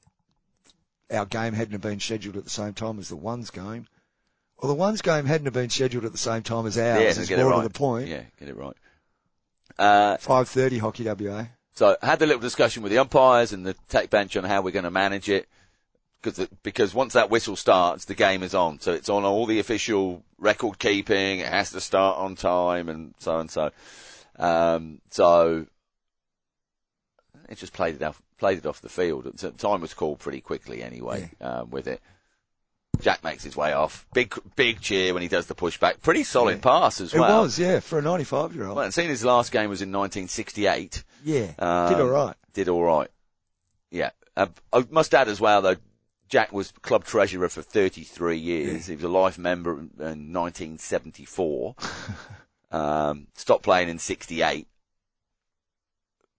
[1.12, 3.86] our game hadn't have been scheduled at the same time as the ones game.
[4.56, 7.00] Or the ones game hadn't have been scheduled at the same time as ours.
[7.00, 7.62] Yeah, is get it right.
[7.62, 8.08] to the point.
[8.08, 8.76] Yeah, get it right.
[9.78, 11.46] Uh, 5.30 Hockey WA.
[11.74, 14.62] So I had a little discussion with the umpires and the tech bench on how
[14.62, 15.48] we're going to manage it.
[16.22, 18.78] Because, because once that whistle starts, the game is on.
[18.80, 21.40] So it's on all the official record keeping.
[21.40, 23.70] It has to start on time and so and so.
[24.38, 25.66] Um, so
[27.48, 29.30] it just played it off, played it off the field.
[29.40, 32.00] So time was called pretty quickly anyway, um, with it.
[33.00, 34.06] Jack makes his way off.
[34.14, 36.00] Big, big cheer when he does the pushback.
[36.02, 36.62] Pretty solid Yeah.
[36.62, 37.40] pass as well.
[37.40, 38.76] It was, yeah, for a 95 year old.
[38.76, 41.02] Well, and seeing his last game was in 1968.
[41.24, 42.36] Yeah, Um, did all right.
[42.52, 43.08] Did all right.
[43.90, 44.10] Yeah.
[44.36, 45.76] Uh, I must add as well though,
[46.32, 48.86] Jack was club treasurer for 33 years.
[48.86, 51.74] He was a life member in 1974.
[52.72, 54.66] um, stopped playing in 68.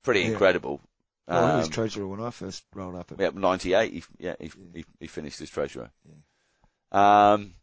[0.01, 0.29] Pretty Yeah.
[0.29, 0.81] incredible.
[1.27, 3.11] Well, he was Um, treasurer when I first rolled up.
[3.11, 3.93] At yeah, 98.
[3.93, 5.91] He, yeah, he, he, he finished as treasurer.
[6.91, 7.33] Yeah.
[7.33, 7.53] Um,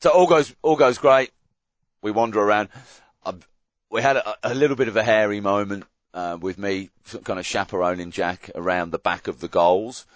[0.00, 1.30] so all goes, all goes great.
[2.00, 2.70] We wander around.
[3.22, 3.34] Uh,
[3.90, 6.90] we had a, a little bit of a hairy moment, uh, with me
[7.24, 10.06] kind of chaperoning Jack around the back of the goals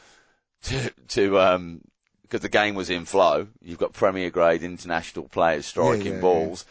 [0.65, 1.81] to, to, um,
[2.23, 3.47] because the game was in flow.
[3.63, 6.65] You've got Premier grade international players striking Yeah, yeah, balls.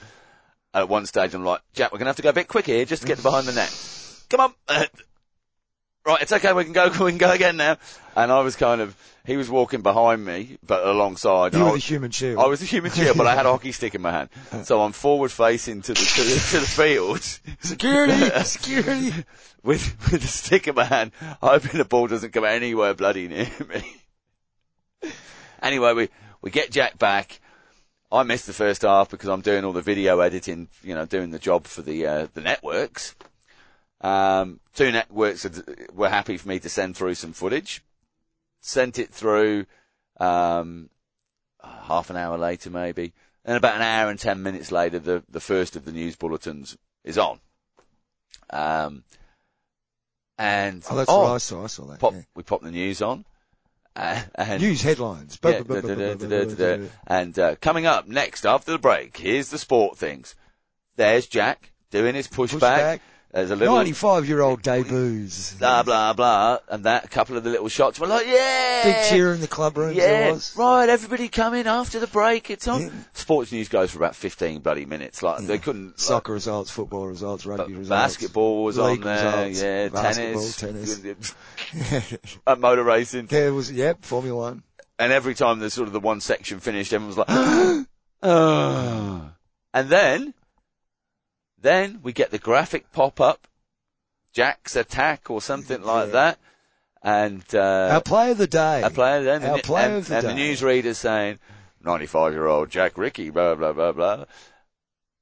[0.74, 2.74] At one stage, I'm like, Jack, we're going to have to go a bit quicker
[2.74, 4.26] here just to get behind the net.
[4.30, 4.54] Come on.
[6.06, 6.54] right, it's okay.
[6.54, 6.90] We can go.
[7.00, 7.78] We can go again now.
[8.16, 11.54] And I was kind of, he was walking behind me, but alongside.
[11.54, 12.40] You were the human shield.
[12.40, 14.30] I was a human shield, but I had a hockey stick in my hand.
[14.66, 17.22] So I'm forward facing to the, to the, to the field.
[17.60, 19.26] security, security.
[19.64, 23.50] With, with the stick in my hand, hoping the ball doesn't come anywhere bloody near
[23.68, 25.12] me.
[25.62, 26.10] Anyway, we,
[26.42, 27.42] we get Jack back.
[28.12, 31.32] I missed the first half because I'm doing all the video editing, you know, doing
[31.32, 33.16] the job for the, uh, the networks.
[34.02, 35.48] Um, two networks
[35.94, 37.84] were happy for me to send through some footage.
[38.62, 39.66] Sent it through,
[40.20, 40.90] um,
[41.64, 43.14] half an hour later maybe.
[43.44, 46.78] And about an hour and ten minutes later, the, the first of the news bulletins
[47.04, 47.40] is on.
[48.50, 49.04] Um,
[50.38, 51.64] and, Oh, that's oh, what I saw.
[51.64, 52.00] I saw that.
[52.00, 52.22] pop, yeah.
[52.36, 53.26] we pop the news on.
[53.96, 55.38] Uh, and News headlines.
[57.08, 60.36] And uh, coming up next after the break, here's the sport things.
[60.98, 62.60] There's Jack doing his pushback.
[62.60, 63.00] Pushback.
[63.36, 65.56] There's a little 95 year old debuts.
[65.56, 69.10] blah blah blah, and that a couple of the little shots were like, yeah, Big
[69.10, 70.88] cheer in the club rooms yeah, right.
[70.88, 72.50] Everybody come in after the break.
[72.50, 72.84] It's on.
[72.84, 72.90] Yeah.
[73.12, 75.22] Sports news goes for about 15 bloody minutes.
[75.22, 76.00] Like they couldn't.
[76.00, 77.90] Soccer results, football results, rugby results.
[77.90, 79.48] basketball was on there.
[79.50, 81.36] results, yeah, tennis, tennis.
[82.48, 83.26] uh, motor racing.
[83.26, 84.64] there was, yep, Formula One.
[84.98, 87.86] and every time the sort of the one section finished, everyone was like, oh.
[89.74, 90.34] and then,
[91.66, 93.48] then we get the graphic pop up,
[94.34, 96.12] Jack's attack or something like Yeah.
[96.14, 96.40] that,
[97.02, 98.82] and uh, Our play of the day.
[98.84, 101.40] a player then, Our and, and, of the and the newsreader saying,
[101.82, 104.26] 95 year old Jack Ricky, blah blah blah blah,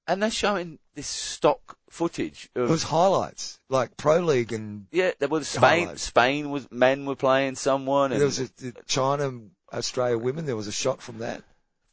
[0.08, 2.70] and they're showing this stock footage It of.
[2.70, 5.84] was highlights, like Pro League and yeah, there was Spain.
[5.86, 6.04] highlights.
[6.04, 9.32] Spain was men were playing someone, and there was a, the China,
[9.72, 10.46] Australia women.
[10.46, 11.44] There was a shot from that.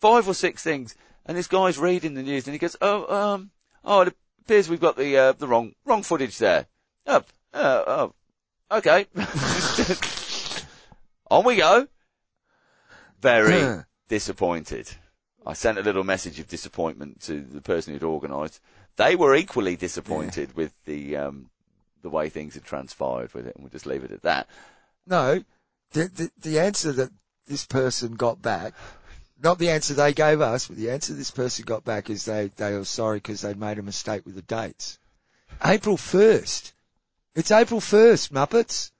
[0.01, 0.95] five or six things,
[1.27, 3.51] and this guy's reading the news, and he goes, "Oh, um,
[3.85, 4.17] oh, it
[4.51, 6.67] appears we've got the uh, the wrong wrong footage there."
[7.07, 7.23] Oh,
[7.55, 8.15] uh, oh,
[8.73, 9.07] okay.
[11.31, 11.87] On we go.
[13.21, 14.91] Very disappointed.
[15.47, 18.61] I sent a little message of disappointment to the person who'd organised.
[18.97, 21.51] They were equally disappointed with the um,
[22.03, 24.49] the way things had transpired with it, and we'll just leave it at that.
[25.07, 25.45] No,
[25.93, 27.11] the, the the answer that
[27.47, 28.75] this person got back,
[29.43, 32.51] not the answer they gave us, but the answer this person got back is they
[32.57, 34.99] they were sorry because they'd made a mistake with the dates.
[35.65, 36.73] April first.
[37.35, 38.91] It's April first, Muppets.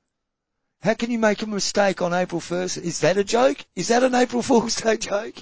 [0.83, 2.79] How can you make a mistake on April first?
[2.79, 3.59] Is that a joke?
[3.77, 5.35] Is that an April Fool's Day joke?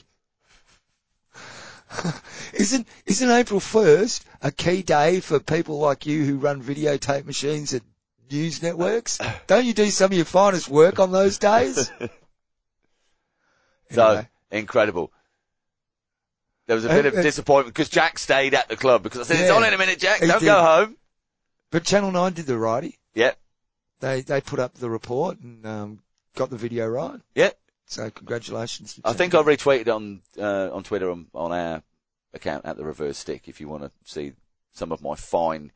[2.52, 7.72] isn't isn't April first a key day for people like you who run videotape machines
[7.72, 7.82] at
[8.30, 9.18] news networks?
[9.46, 11.90] Don't you do some of your finest work on those days?
[13.90, 14.28] So Anyway.
[14.50, 15.12] Incredible.
[16.66, 19.40] There was a bit of disappointment because Jack stayed at the club because I said,
[19.40, 19.56] "It's Yeah.
[19.56, 20.20] on in a minute, Jack.
[20.20, 20.46] He Don't did.
[20.46, 20.96] go home."
[21.70, 22.98] But Channel 9 did the righty.
[23.14, 23.38] Yep,
[24.00, 26.02] They, they put up the report and, um,
[26.34, 27.20] got the video right.
[27.34, 27.58] yep.
[27.86, 28.94] So congratulations.
[28.94, 31.82] To I think I retweeted on uh, on Twitter on, on our
[32.34, 33.48] account at the Reverse Stick.
[33.48, 34.34] If you want to see
[34.72, 35.72] some of my fine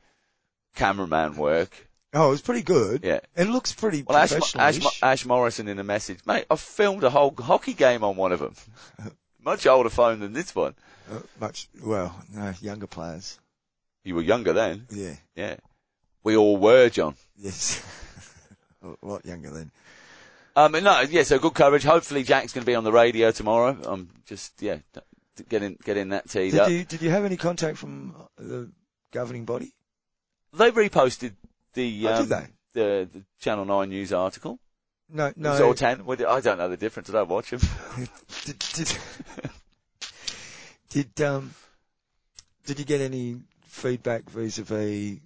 [0.75, 3.03] cameraman work, Oh, it was pretty good.
[3.05, 3.21] yeah.
[3.37, 4.33] It looks pretty Well, Ash.
[4.57, 6.45] Ash, Ash Morrison in a message, mate.
[6.51, 8.55] I filmed a whole hockey game on one of them.
[9.45, 10.75] Much older phone than this one.
[11.11, 13.41] Uh, much well, no younger players.
[14.05, 15.15] You were younger then, Yeah.
[15.35, 15.57] yeah.
[16.23, 17.17] We all were, John.
[17.37, 17.83] Yes.
[18.85, 19.73] a lot younger then.
[20.55, 21.25] Um, no, yeah.
[21.25, 21.83] So good coverage.
[21.83, 23.77] Hopefully, Jack's going to be on the radio tomorrow.
[23.85, 24.79] I'm just yeah,
[25.49, 26.71] getting getting that teed Did up.
[26.71, 28.71] you did you have any contact from the
[29.11, 29.73] governing body?
[30.53, 31.33] They reposted
[31.75, 32.47] the Oh, um, did they?
[32.75, 34.59] the the Channel Nine news article.
[35.09, 35.63] No, no.
[35.69, 36.03] Or ten.
[36.09, 37.11] I don't know the difference.
[37.11, 37.61] I don't watch them.
[38.45, 38.97] did, did,
[40.89, 41.55] did um
[42.65, 45.19] did you get any feedback vis-a-vis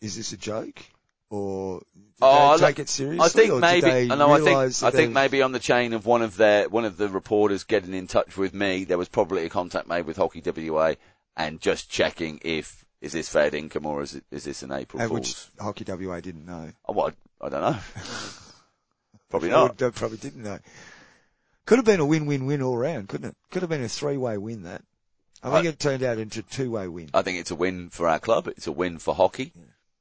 [0.00, 0.80] is this a joke
[1.30, 3.24] or did Oh, take it seriously?
[3.24, 4.06] I think maybe.
[4.08, 6.96] No, I think I think maybe on the chain of one of their one of
[6.96, 10.42] the reporters getting in touch with me, there was probably a contact made with Hockey
[10.70, 10.94] WA
[11.36, 15.00] and just checking if is this fair income or is it is this an April
[15.00, 15.50] uh, and Fool's?
[15.56, 16.72] which Hockey WA didn't know.
[16.86, 17.78] Oh, well, I, don't know.
[19.30, 19.80] probably not.
[19.80, 20.58] would- probably didn't know.
[21.66, 23.36] Could have been a win-win-win all round, couldn't it?
[23.50, 24.64] Could have been a three-way win.
[24.64, 24.82] That
[25.42, 27.10] I think I- it turned out into a two-way win.
[27.14, 28.48] I think it's a win for our club.
[28.48, 29.52] It's a win for hockey.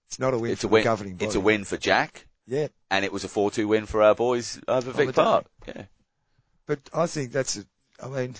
[0.07, 0.83] It's not a win It's for a win.
[0.83, 1.25] governing body.
[1.25, 4.59] It's a win for Jack, Yeah, and it was a four-two win for our boys
[4.67, 5.13] over On Vic day.
[5.13, 5.45] Park.
[5.67, 5.83] Yeah.
[6.67, 7.65] But I think that's a,
[8.01, 8.35] I mean,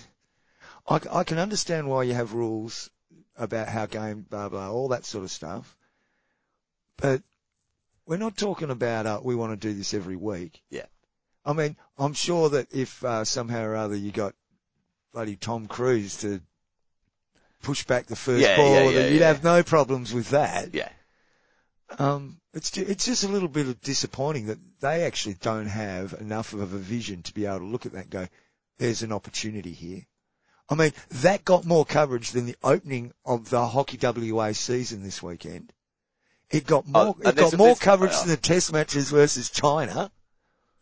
[0.88, 2.90] I, I can understand why you have rules
[3.36, 5.76] about how game, blah, blah, all that sort of stuff.
[6.96, 7.22] But
[8.06, 10.62] we're not talking about, uh, we want to do this every week.
[10.70, 10.86] Yeah.
[11.44, 14.34] I mean, I'm sure that if, uh, somehow or other you got
[15.12, 16.40] bloody Tom Cruise to
[17.62, 20.74] push back the first Yeah, ball, yeah, yeah, you'd have no problems with that.
[20.74, 20.88] Yeah.
[21.98, 26.14] Um, it's ju- it's just a little bit of disappointing that they actually don't have
[26.14, 28.28] enough of a vision to be able to look at that and go,
[28.78, 30.06] "There's an opportunity here."
[30.68, 35.22] I mean, that got more coverage than the opening of the Hockey WA season this
[35.22, 35.72] weekend.
[36.50, 37.14] It got more.
[37.24, 40.10] Oh, it got more coverage uh, than the Test matches versus China.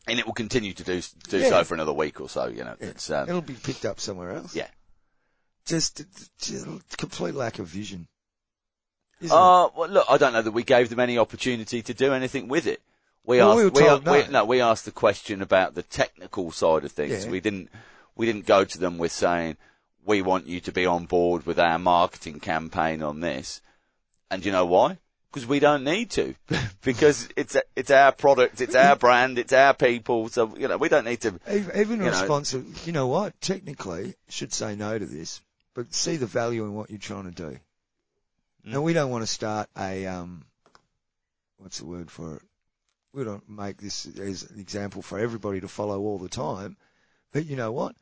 [0.07, 1.49] And it will continue to do do Yeah.
[1.49, 2.47] so for another week or so.
[2.47, 2.89] You know, Yeah.
[2.89, 4.55] it's um, It'll be picked up somewhere else.
[4.55, 4.69] yeah.
[5.65, 6.03] Just,
[6.41, 6.67] just
[6.99, 8.09] complete lack of vision.
[9.23, 12.49] Uh, well, look, I don't know that we gave them any opportunity to do anything
[12.49, 12.83] with it.
[13.25, 14.27] We Well, asked, we we, no.
[14.31, 17.25] no, we asked the question about the technical side of things.
[17.25, 17.31] Yeah.
[17.31, 17.69] We didn't,
[18.17, 19.57] we didn't go to them with saying,
[20.05, 23.61] we want you to be on board with our marketing campaign on this.
[24.31, 24.99] And you know why?
[25.31, 26.35] Because we don't need to.
[26.83, 30.29] because it's, it's our product, it's our brand, it's our people.
[30.29, 32.43] So, you know, we don't need to, Even, a you know-
[32.85, 33.41] you know what?
[33.41, 35.41] Technically, should say no to this,
[35.75, 37.59] but see the value in what you're trying to do.
[38.67, 38.75] Mm.
[38.75, 40.45] And we don't want to start a um,
[41.59, 42.43] what's the word for it?
[43.13, 46.77] We don't make this as an example for everybody to follow all the time.
[47.33, 47.95] But you know what?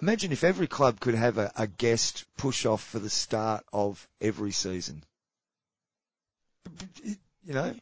[0.00, 4.08] Imagine if every club could have a, a guest push off for the start of
[4.20, 5.02] every season.
[7.04, 7.74] You know,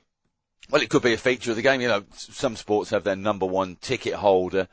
[0.70, 1.81] well, it could be a feature of the game.
[1.81, 4.68] You know, some sports have their number one ticket holder,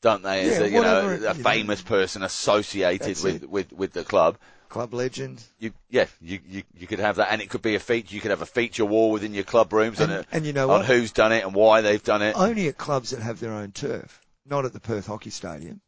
[0.00, 0.42] don't they?
[0.42, 1.50] As Yeah, a, you know, whatever it- a you know.
[1.50, 4.38] famous person associated with, with, with the club.
[4.68, 5.42] club legend.
[5.58, 8.14] You, yeah, you, you, you could have that, and it could be a feature.
[8.14, 10.46] You could have a feature wall within your club rooms And, on, it, uh, and
[10.46, 10.86] you know on what?
[10.86, 12.36] who's done it and why they've done it.
[12.36, 15.80] Only at clubs that have their own turf, not at the Perth Hockey Stadium.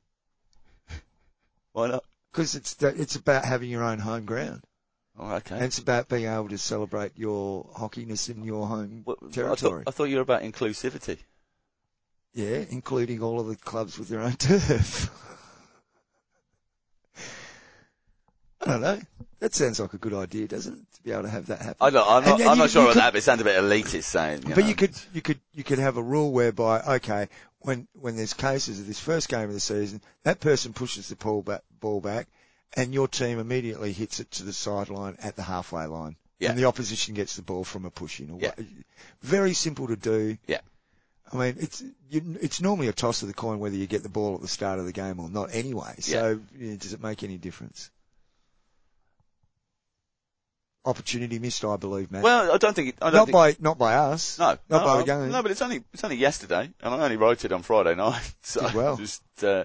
[1.75, 2.05] Why not?
[2.33, 4.63] Because it's it's about having your own home ground,
[5.19, 5.57] Oh, okay.
[5.57, 9.33] and it's about being able to celebrate your hockeyness in your home Well, I, thought,
[9.33, 9.85] territory.
[9.87, 11.19] I thought you were about inclusivity.
[12.33, 15.11] Yeah, including all of the clubs with their own turf.
[18.61, 19.01] I don't know.
[19.41, 20.93] That sounds like a good idea, doesn't it?
[20.97, 21.77] To be able to have that happen.
[21.81, 23.23] I don't, I'm not, And- and I'm you- not sure about could- that, but it
[23.23, 24.43] sounds a bit elitist saying.
[24.49, 24.67] You but know.
[24.69, 27.29] you could, you could, you could have a rule whereby, okay,
[27.64, 31.16] when when there's cases of this first game of the season, that person pushes the
[31.16, 32.29] ball back, ball back,
[32.74, 36.50] and your team immediately hits it to the sideline at the halfway line, Yeah.
[36.50, 38.31] and the opposition gets the ball from a push in.
[38.31, 38.53] Or Yeah.
[39.22, 40.37] Very simple to do.
[40.46, 40.61] Yeah.
[41.33, 44.11] I mean, it's you, it's normally a toss of the coin whether you get the
[44.11, 45.49] ball at the start of the game or not.
[45.55, 47.91] Anyway, so you know, does it make any difference?
[50.87, 52.22] Opportunity missed, I believe, Matt.
[52.22, 52.91] Well, I don't think.
[52.91, 54.39] It, I don't not think, by not by us.
[54.39, 55.30] No, not no, by the young.
[55.30, 58.35] no, but it's only it's only yesterday, and I only wrote it on Friday night.
[58.43, 58.97] So Did well.
[58.97, 59.64] just uh,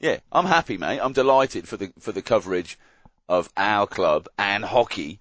[0.00, 1.00] yeah, I'm happy, mate.
[1.00, 2.78] I'm delighted for the for the coverage
[3.28, 5.20] of our club and hockey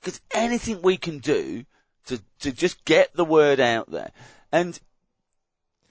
[0.00, 1.64] because anything we can do
[2.06, 4.10] to to just get the word out there,
[4.50, 4.78] and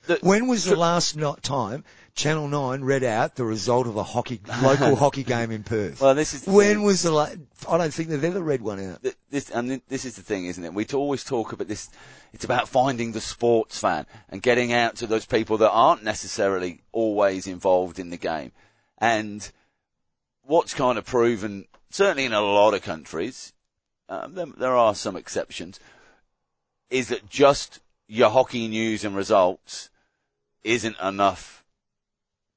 [0.10, 1.84] the, When was the last not time
[2.16, 6.01] Channel Nine read out the result of a hockey local hockey game in Perth?
[6.01, 6.84] well, this is the when thing.
[6.84, 7.30] was the la-
[7.70, 9.05] I don't think they've ever read one out.
[9.30, 10.74] this, and this is the thing, isn't it?
[10.74, 11.89] We always talk about this.
[12.34, 16.82] It's about finding the sports fan and getting out to those people that aren't necessarily
[16.91, 18.51] always involved in the game.
[18.97, 19.49] And
[20.41, 23.53] what's kind of proven, certainly in a lot of countries,
[24.10, 25.80] um, there, there are some exceptions,
[26.89, 29.89] is that just your hockey news and results
[30.64, 31.64] isn't enough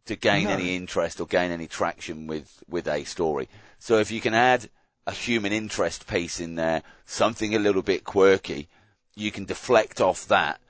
[0.06, 0.50] to gain No.
[0.50, 3.48] any interest or gain any traction with, with a story.
[3.78, 4.68] So if you can add
[5.06, 8.68] a human interest piece in there, something a little bit quirky,
[9.14, 10.60] you can deflect off that.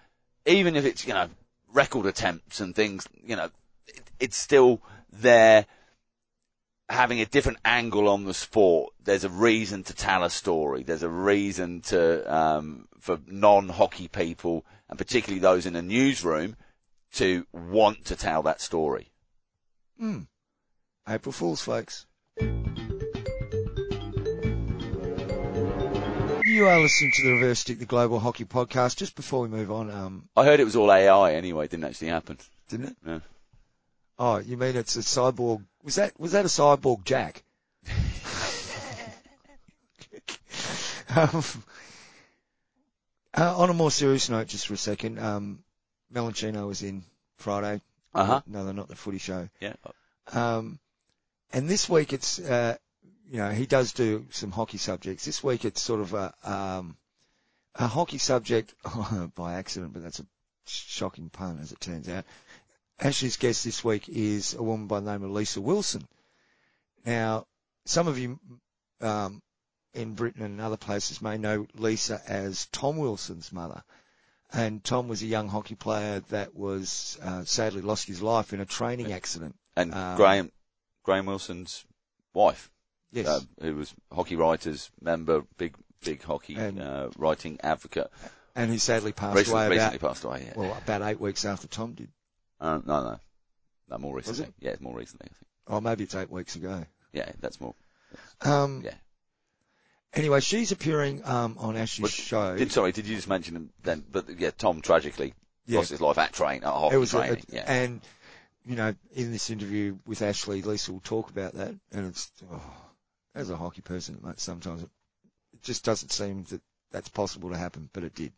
[0.47, 1.28] Even if it's, you know,
[1.72, 3.51] record attempts and things, you know,
[3.87, 4.80] it, it's still
[5.11, 5.66] there
[6.89, 8.93] having a different angle on the sport.
[9.03, 10.83] There's a reason to tell a story.
[10.83, 16.57] There's a reason to, um, for non-hockey people and particularly those in a newsroom
[17.13, 19.13] to want to tell that story.
[19.99, 20.21] Hmm.
[21.09, 22.07] April Fools, folks.
[26.45, 28.97] You are listening to the Reverse Stick, the Global Hockey Podcast.
[28.97, 31.65] Just before we move on, um, I heard it was all AI anyway.
[31.65, 32.39] It didn't actually happen.
[32.69, 32.97] didn't it?
[33.07, 33.21] Yeah.
[34.19, 35.65] Oh, you mean it's a cyborg?
[35.83, 37.43] Was that was that a cyborg Jack?
[41.17, 41.45] um,
[43.35, 45.65] uh, on a more serious note, just for a second, um,
[46.13, 47.03] Melanchino was in
[47.37, 47.81] Friday.
[48.15, 48.41] Uh huh.
[48.47, 49.49] No, they're not the footy show.
[49.61, 49.75] Yeah.
[50.33, 50.79] Um,
[51.53, 52.77] and this week it's, uh,
[53.31, 55.25] you know, he does do some hockey subjects.
[55.25, 56.97] This week it's sort of a, um,
[57.75, 58.75] a hockey subject
[59.35, 60.27] by accident, but that's a
[60.67, 62.25] shocking pun as it turns out.
[63.01, 66.07] Ashley's guest this week is a woman by the name of Lisa Wilson.
[67.05, 67.47] Now,
[67.85, 68.39] some of you,
[69.01, 69.43] um,
[69.95, 73.83] in Britain and other places may know Lisa as Tom Wilson's mother.
[74.53, 78.61] And Tom was a young hockey player that was, uh, sadly lost his life in
[78.61, 79.57] a training accident.
[79.77, 80.53] And Um, Graham,
[81.05, 81.85] Graham Wilson's
[82.35, 82.71] wife,
[83.13, 83.27] Yes.
[83.27, 88.11] uh, who was hockey writers member, big, big hockey And- uh, writing advocate,
[88.55, 90.45] and he sadly passed recently, away about, recently passed away.
[90.47, 90.53] Yeah.
[90.57, 92.13] well, about eight weeks after Tom did.
[92.61, 93.21] Uh, no, no,
[93.89, 94.49] no, more Was recently.
[94.51, 94.55] it?
[94.67, 95.29] Yeah, it's more recently.
[95.31, 95.47] I think.
[95.69, 96.85] Or maybe it's eight weeks ago.
[97.13, 97.75] Yeah, that's more.
[98.43, 98.95] Um, Yeah.
[100.15, 102.57] Anyway, she's appearing um, on Ashley's show.
[102.57, 104.05] Did, sorry, did you just mention him then?
[104.11, 105.33] But yeah, Tom tragically
[105.67, 105.79] Yeah.
[105.79, 107.45] lost his life at train, at hockey it was a, training.
[107.51, 107.65] yeah.
[107.67, 108.01] and
[108.67, 112.61] you know, in this interview with Ashley, Lisa will talk about that, and it's oh,
[113.35, 114.91] as a hockey person, mate, sometimes it,
[115.55, 116.61] it just doesn't seem that
[116.91, 118.33] that's possible to happen, but it did.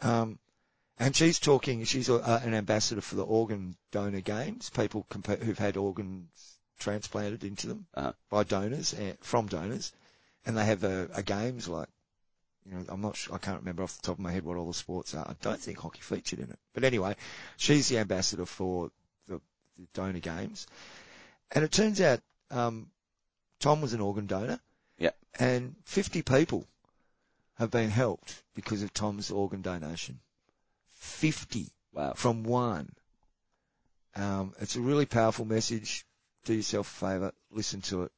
[0.00, 0.38] Um,
[0.98, 1.82] and she's talking.
[1.84, 4.70] She's a, uh, an ambassador for the organ donor games.
[4.70, 8.12] People compa- who've had organs transplanted into them Uh-huh.
[8.30, 9.92] by donors uh, from donors,
[10.46, 11.88] and they have a, a games like.
[12.66, 14.56] You know, I'm not sure, I can't remember off the top of my head what
[14.56, 15.26] all the sports are.
[15.28, 16.58] I don't think hockey featured in it.
[16.72, 17.14] But anyway,
[17.58, 18.90] she's the ambassador for
[19.28, 19.38] the,
[19.76, 20.66] the donor games.
[21.52, 22.20] And it turns out,
[22.50, 22.88] um,
[23.60, 24.60] Tom was an organ donor.
[24.98, 25.10] Yeah.
[25.38, 26.66] And 50 people
[27.56, 30.20] have been helped because of Tom's organ donation.
[30.92, 32.12] 50 wow.
[32.14, 32.90] from one.
[34.16, 36.04] Um, it's a really powerful message.
[36.44, 37.32] Do yourself a favour.
[37.50, 38.12] Listen to it.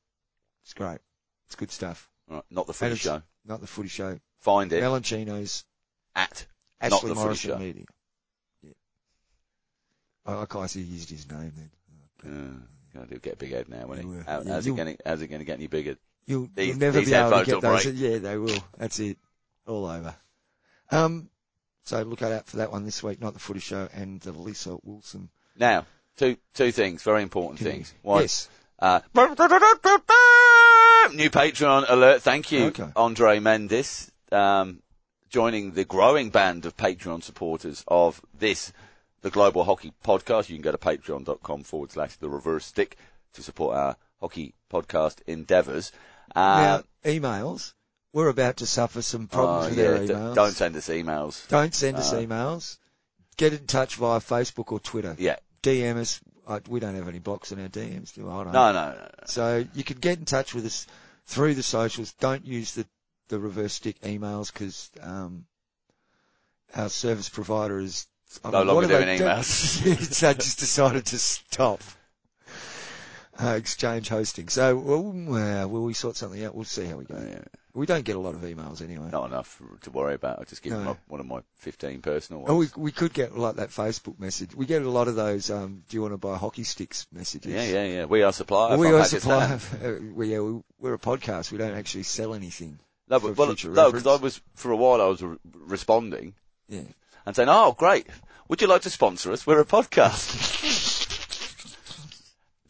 [0.63, 0.99] It's great.
[1.47, 2.09] It's good stuff.
[2.29, 3.23] Right, not the footy show.
[3.45, 4.19] Not the footy show.
[4.41, 5.65] Find it Melanchino's
[6.15, 6.47] at.
[6.83, 7.59] Not Ashley the footy show.
[7.59, 7.85] Media.
[8.63, 8.73] Yeah.
[10.27, 11.71] I like how he used his name then.
[12.25, 14.07] Uh, gonna do get a big head now, won't he?
[14.27, 14.97] How, Yeah, how's it going?
[15.05, 15.97] How's it going to get any bigger?
[16.27, 17.85] You'll, These- you'll never be able to get those.
[17.85, 17.95] break.
[17.97, 18.59] Yeah, they will.
[18.79, 19.19] That's it.
[19.67, 20.15] All over.
[20.91, 21.29] Um,
[21.85, 24.77] so look out for that one this week, not the footy show and the Lisa
[24.83, 25.29] Wilson.
[25.57, 27.95] Now, two two things, very important things.
[28.03, 28.49] One, Yes.
[28.79, 29.01] Uh,
[31.15, 32.23] new Patreon alert.
[32.23, 32.89] Thank you, Okay.
[32.97, 34.81] Andre Mendes, um,
[35.29, 38.73] joining the growing band of Patreon supporters of this,
[39.23, 40.49] the Global Hockey Podcast.
[40.49, 42.97] You can go to patreon.com forward slash the reverse stick
[43.35, 45.93] to support our hockey podcast endeavours.
[46.35, 47.73] Uh, now, emails.
[48.13, 50.35] We're about to suffer some oh, problems with yeah, our d- emails.
[50.35, 51.47] don't send us emails.
[51.49, 52.79] Don't send us Uh, emails.
[53.37, 55.15] Get in touch via Facebook or Twitter.
[55.19, 55.37] Yeah.
[55.63, 56.21] DM us.
[56.47, 58.31] I, we don't have any blocks in our DMs, do we?
[58.31, 58.45] I.
[58.45, 58.95] No, no, no.
[58.95, 59.09] no.
[59.27, 60.87] So you can get in touch with us
[61.27, 62.13] through the socials.
[62.21, 62.87] Don't use the,
[63.29, 65.47] the reverse stick emails because um,
[66.75, 68.07] our service provider is
[68.45, 69.45] I No mean, what longer doing emails.
[70.15, 71.81] so I just decided to stop
[73.43, 74.49] uh, exchange hosting.
[74.49, 75.35] So well,
[75.65, 76.55] uh, will we sort something out?
[76.55, 77.17] We'll see how we go.
[77.19, 77.41] Yeah,
[77.75, 79.09] We don't get a lot of emails anyway.
[79.13, 80.41] not enough to worry about.
[80.41, 80.83] I just give No.
[80.85, 82.51] them one of my 15 personal ones.
[82.51, 84.55] Oh, we we could get like that Facebook message.
[84.55, 85.51] We get a lot of those.
[85.51, 87.53] Um, do you want to buy hockey sticks messages?
[87.53, 88.05] yeah, yeah, yeah.
[88.07, 88.77] We are supplier.
[88.77, 89.59] Well, we are supply.
[89.85, 91.53] Uh, we, yeah, we, we're a podcast.
[91.53, 92.79] We don't actually sell anything.
[93.09, 96.35] No, but well, no, because I was for a while I was re- responding
[96.69, 96.81] Yeah.
[97.25, 98.07] and saying, "Oh, great!
[98.49, 99.47] Would you like to sponsor us?
[99.47, 100.63] We're a podcast."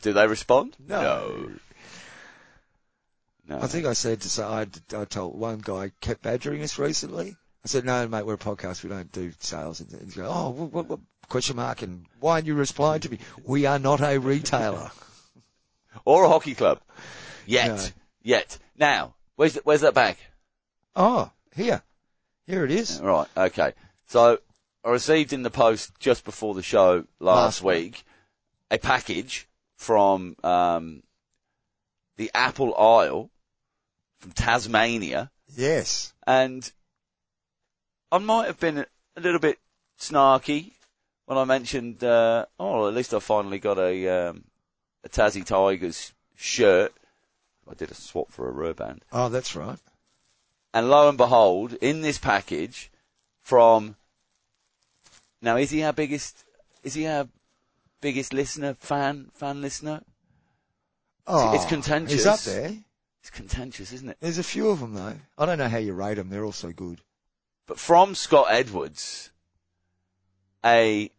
[0.06, 0.76] Do they respond?
[0.78, 1.50] No.
[3.48, 3.58] No.
[3.60, 7.34] I think I said to say I, I told one guy kept badgering us recently.
[7.64, 8.84] I said, "No, mate, we're a podcast.
[8.84, 12.34] We don't do sales." And he's going, "Oh, what, what, what question mark?" And why
[12.34, 13.18] aren't you replying to me?
[13.44, 14.92] We are not a retailer.
[16.04, 16.80] or a hockey club.
[17.44, 17.66] Yet.
[17.66, 17.84] No.
[18.22, 18.58] Yet.
[18.78, 20.18] Now, where's, the, where's that bag?
[20.94, 21.82] Oh, here,
[22.46, 23.00] here it is.
[23.00, 23.72] Right, okay.
[24.06, 24.38] So,
[24.84, 27.74] I received in the post just before the show last, Last week.
[27.74, 28.04] week
[28.70, 31.02] a package from um,
[32.16, 33.30] the Apple Isle
[34.18, 36.12] from Tasmania, Yes.
[36.26, 36.70] and
[38.10, 39.58] I might have been a little bit
[39.98, 40.72] snarky
[41.26, 44.44] when I mentioned, uh, oh, at least I finally got a um,
[45.04, 46.92] a Tassie Tigers shirt.
[47.68, 49.00] I did a swap for a Rurband.
[49.12, 49.78] Oh, that's right.
[50.72, 52.90] And lo and behold, in this package
[53.40, 53.96] from,
[55.42, 56.44] now is he our biggest,
[56.84, 57.26] is he our
[58.00, 60.02] biggest listener, fan, fan listener?
[61.26, 62.12] Oh, it's ah, contentious.
[62.12, 62.72] He's up there.
[63.20, 64.16] It's contentious, isn't it?
[64.20, 65.16] There's a few of them though.
[65.36, 66.30] I don't know how you rate them.
[66.30, 67.00] They're all so good.
[67.66, 69.32] But from Scott Edwards,
[70.64, 71.10] a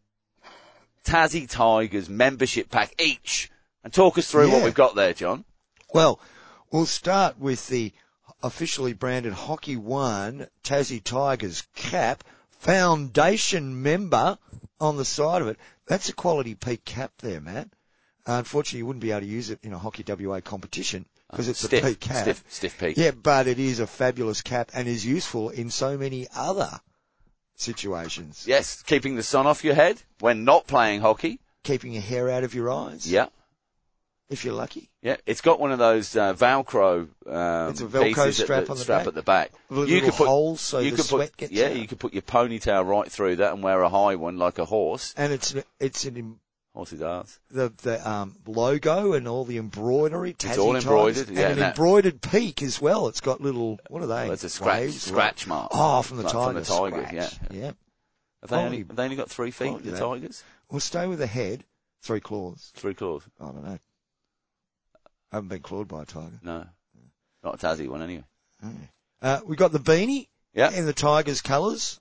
[1.03, 3.49] Tassie Tigers membership pack each.
[3.83, 5.45] And talk us through what we've got there, John.
[5.93, 6.19] Well,
[6.71, 7.93] we'll start with the
[8.43, 14.37] officially branded Hockey One Tassie Tigers cap, foundation member
[14.81, 15.57] on the side of it.
[15.87, 17.69] That's a quality peak cap there, Matt.
[18.27, 21.47] Uh, unfortunately, you wouldn't be able to use it in a Hockey WA competition because
[21.47, 22.23] it's stiff, a peak cap.
[22.23, 22.97] stiff, stiff peak.
[22.97, 26.69] Yeah, but it is a fabulous cap and is useful in so many other
[27.55, 28.43] situations.
[28.45, 31.39] Yes, keeping the sun off your head when not playing hockey.
[31.63, 33.09] Keeping your hair out of your eyes.
[33.09, 33.27] Yeah.
[34.29, 34.89] If you're lucky.
[35.01, 38.71] Yeah, it's got one of those uh, Velcro um, It's a Velcro strap at the,
[38.71, 39.07] on the strap back.
[39.07, 39.51] at the back.
[39.69, 41.75] With you little could put holes so you the could sweat put gets yeah, out.
[41.77, 44.65] you could put your ponytail right through that and wear a high one like a
[44.65, 45.13] horse.
[45.15, 46.39] And it's it's an
[46.73, 47.39] Horse's ass.
[47.49, 50.33] the the um, logo and all the embroidery.
[50.33, 53.07] Tassie all embroidered, and yeah, an and that- embroidered peak as well.
[53.07, 54.25] It's got little what are they?
[54.25, 55.01] Well, it's a scratch Waves?
[55.03, 55.71] scratch mark.
[55.73, 56.67] Oh, from the Like, tigers.
[56.67, 57.13] From the scratch.
[57.13, 57.29] yeah.
[57.49, 57.71] yeah.
[58.41, 60.43] Have they, only, have they only got three feet, the tigers?
[60.69, 61.63] We'll stay with the head.
[62.03, 62.71] Three claws.
[62.75, 63.23] Three claws?
[63.41, 63.79] I don't know.
[65.31, 66.39] I haven't been clawed by a tiger.
[66.41, 66.65] No.
[67.43, 68.23] Not a Tassie one anyway.
[69.21, 70.71] Uh, we got the beanie Yeah.
[70.71, 71.99] in the tigers' colours,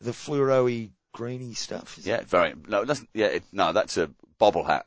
[0.00, 1.98] the fluoro-y greeny stuff.
[2.02, 4.86] Yeah, very, no, that's, yeah, it, no, that's a bobble hat.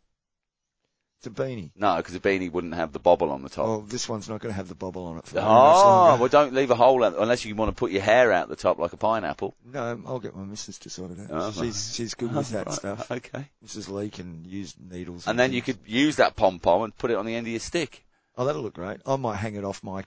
[1.24, 1.70] It's a beanie.
[1.76, 3.68] No, because a beanie wouldn't have the bobble on the top.
[3.68, 6.56] Oh, this one's not going to have the bobble on it for Oh, well don't
[6.56, 8.92] leave a hole out, unless you want to put your hair out the top like
[8.94, 9.54] a pineapple.
[9.72, 11.28] No, I'll get my missus to sort it out.
[11.30, 13.12] Oh, she's she's good with ah, that Right, stuff.
[13.12, 13.46] Okay.
[13.64, 13.88] Mrs.
[13.88, 15.28] Lee can use needles.
[15.28, 17.52] And then you could use that pom pom and put it on the end of
[17.52, 18.04] your stick.
[18.36, 19.02] Oh, that'll look great.
[19.06, 20.04] I might hang it off my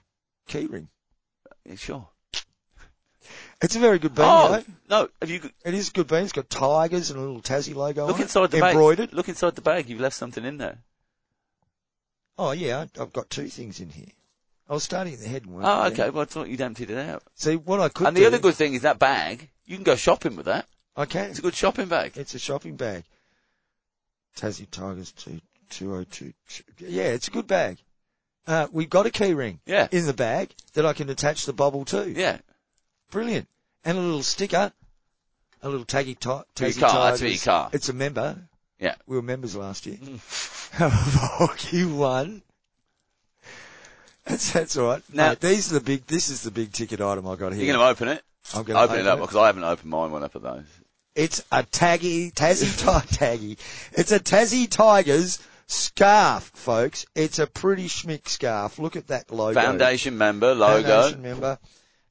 [0.49, 0.89] key ring.
[1.49, 2.09] Uh, yeah, sure.
[3.61, 4.63] It's a very good beanie, oh though.
[4.89, 5.09] no!
[5.21, 6.23] Have you It is a good beanie.
[6.23, 8.51] It's got tigers and a little Tassie logo look inside it.
[8.51, 8.71] the bag?
[8.71, 9.13] Embroidered.
[9.13, 9.87] Look inside the bag.
[9.87, 10.79] You've left something in there.
[12.37, 14.11] Oh yeah, I've got two things in here.
[14.69, 16.09] I was starting at the head and working Oh, okay.
[16.09, 17.23] Well, I thought you'd emptied it out.
[17.35, 19.49] See, what I could And the do, other good thing is that bag.
[19.65, 20.67] You can go shopping with that.
[20.97, 21.29] I can.
[21.29, 22.13] It's a good shopping bag.
[22.17, 23.03] It's a shopping bag.
[24.37, 26.33] Tassie Tigers two two oh two.
[26.79, 27.77] Yeah, it's a good bag.
[28.47, 29.87] Uh, we've got a key ring Yeah.
[29.91, 32.09] in the bag that I can attach the bubble to.
[32.09, 32.39] Yeah.
[33.11, 33.47] Brilliant.
[33.83, 34.71] And a little sticker,
[35.61, 37.45] a little taggy ti- For your Tassie car, that's for Tigers.
[37.45, 37.69] your car.
[37.73, 38.37] It's a member.
[38.85, 38.95] Yeah.
[39.07, 39.97] We were members last year.
[39.97, 40.19] Mm.
[41.39, 42.43] Hockey one.
[44.25, 45.03] That's that's all right.
[45.11, 46.05] Now- Mate, these are the big.
[46.05, 47.63] This is the big ticket item I got here.
[47.63, 48.23] You're going to open it.
[48.53, 50.65] I'm going to Open it up because I haven't opened mine one up of those.
[51.15, 52.65] It's a taggy, Tassie
[53.17, 53.57] taggy.
[53.93, 57.07] It's a Tassie Tigers scarf, folks.
[57.15, 58.77] It's a pretty schmick scarf.
[58.77, 59.59] Look at that logo.
[59.59, 60.83] Foundation member logo.
[60.87, 61.57] Foundation member.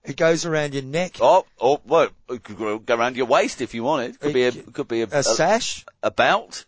[0.04, 1.16] It goes around your neck.
[1.20, 4.20] Oh, oh, well, it could go around your waist if you want it.
[4.20, 5.84] Could be a, could be a, A sash.
[6.02, 6.66] a belt.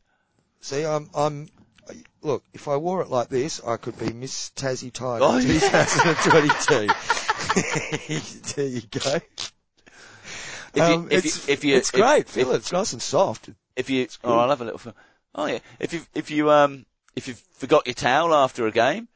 [0.62, 1.48] See, I'm, I'm,
[2.22, 5.84] look, if I wore it like this, I could be Miss Tassie Tiger Oh, yeah.
[6.24, 6.88] 2022.
[8.56, 9.18] there you go.
[9.18, 12.36] If you, Um, if it's, you, if you, it's if- great.
[12.36, 12.46] It.
[12.48, 13.50] It's nice and soft.
[13.76, 14.16] if you, good.
[14.24, 14.94] oh, I'll have a little.
[15.34, 15.58] Oh yeah.
[15.78, 19.08] If you, if you, um, if you forgot your towel after a game,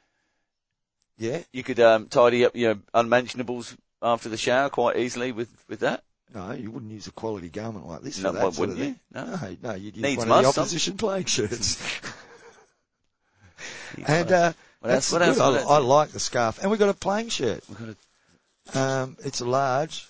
[1.19, 1.41] Yeah.
[1.53, 6.03] you could um, tidy up your unmentionables after the shower quite easily with with that.
[6.35, 8.95] No, you wouldn't use a quality garment like this No, for that why wouldn't you?
[9.13, 9.25] No.
[9.25, 11.83] No, no, you'd use Needs one of the must, opposition playing shirts.
[14.07, 15.75] and uh, What that's else- what else I.
[15.75, 17.65] I like the scarf, and we've got a playing shirt.
[17.69, 20.07] We've got a- Um, it's a large.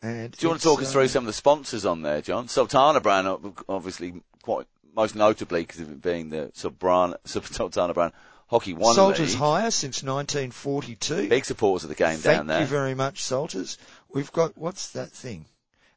[0.00, 2.20] And Do you want to talk us uh, through some of the sponsors on there,
[2.22, 2.48] John?
[2.48, 3.26] Sultana Bran,
[3.68, 8.12] obviously, quite most notably because of it being the Sultana Bran
[8.52, 9.38] hockey one Salters league.
[9.38, 11.28] Hire since 1942.
[11.28, 12.58] Big supporters of the game Thank down there.
[12.58, 13.78] Thank you very much, Salters.
[14.12, 15.46] We've got what's that thing?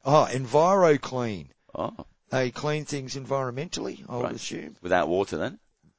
[0.04, 1.48] Oh, Enviro Clean.
[1.74, 1.94] oh,
[2.30, 4.76] They clean things environmentally, I would assume.
[4.82, 5.58] without water then.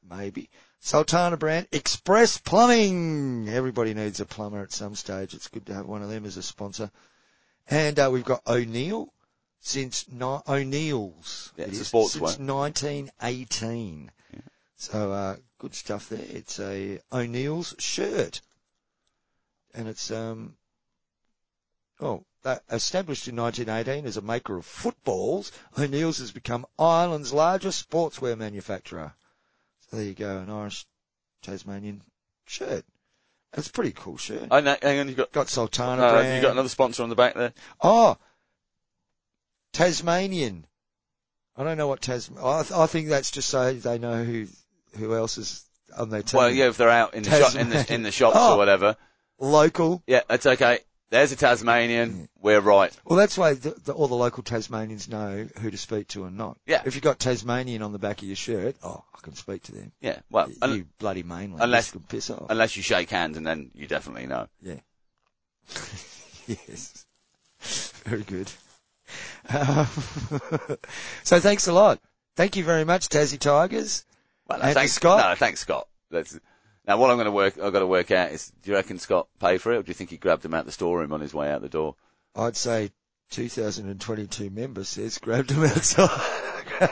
[0.09, 0.49] maybe.
[0.79, 3.49] Sultana Bran Express Plumbing.
[3.49, 5.33] Everybody needs a plumber at some stage.
[5.33, 6.91] It's good to have one of them as a sponsor.
[7.69, 9.11] And uh, we've got O'Neill
[9.59, 11.51] since ni- O'Neill's.
[11.57, 12.47] Yeah, it it's a sports since one.
[12.47, 14.11] 1918.
[14.77, 16.21] So uh, good stuff there.
[16.21, 18.41] It's a O'Neill's shirt,
[19.73, 20.55] and it's um
[21.99, 25.51] oh that established in 1918 as a maker of footballs.
[25.77, 29.13] O'Neill's has become Ireland's largest sportswear manufacturer.
[29.89, 30.85] So there you go, an Irish
[31.41, 32.03] Tasmanian
[32.45, 32.85] shirt.
[33.53, 34.47] It's a pretty cool shirt.
[34.51, 36.35] Oh, no, hang on, you've got, Got Sultana uh, brand.
[36.35, 37.53] you got another sponsor on the back there.
[37.81, 38.17] Oh,
[39.73, 40.65] Tasmanian.
[41.55, 42.43] I don't know what Tasman.
[42.43, 44.47] I, th- I think that's just so they know who
[44.97, 45.63] who else is
[45.97, 46.37] on their team.
[46.37, 48.53] Well, yeah, if they're out in the shop, in the, in the shops Oh.
[48.55, 48.95] or whatever.
[49.39, 50.03] Local.
[50.07, 50.79] Yeah, that's okay.
[51.09, 52.27] There's a Tasmanian.
[52.41, 52.91] We're right.
[53.05, 56.35] Well, that's why the, the, all the local Tasmanians know who to speak to and
[56.37, 56.57] not.
[56.65, 56.81] Yeah.
[56.85, 59.71] If you've got Tasmanian on the back of your shirt, oh, I can speak to
[59.71, 59.93] them.
[60.01, 60.19] Yeah.
[60.29, 61.63] Well, you un- bloody mainland.
[61.63, 62.47] unless- can piss off.
[62.49, 64.47] unless you shake hands and then you definitely know.
[64.61, 64.79] Yeah.
[66.47, 67.05] yes.
[68.05, 68.51] Very good.
[69.49, 69.87] Um,
[71.23, 71.99] so thanks a lot.
[72.35, 74.03] Thank you very much, Tassie Tigers.
[74.47, 75.19] Well, no, thanks, Scott?
[75.29, 75.87] No, thanks, Scott.
[76.09, 76.39] That's,
[76.87, 78.97] now, what I'm going to work, I've got to work out is, do you reckon
[78.97, 81.19] Scott paid for it, or do you think he grabbed him out the storeroom on
[81.19, 81.95] his way out the door?
[82.35, 82.91] I'd say
[83.31, 86.09] 2022 member says grabbed them outside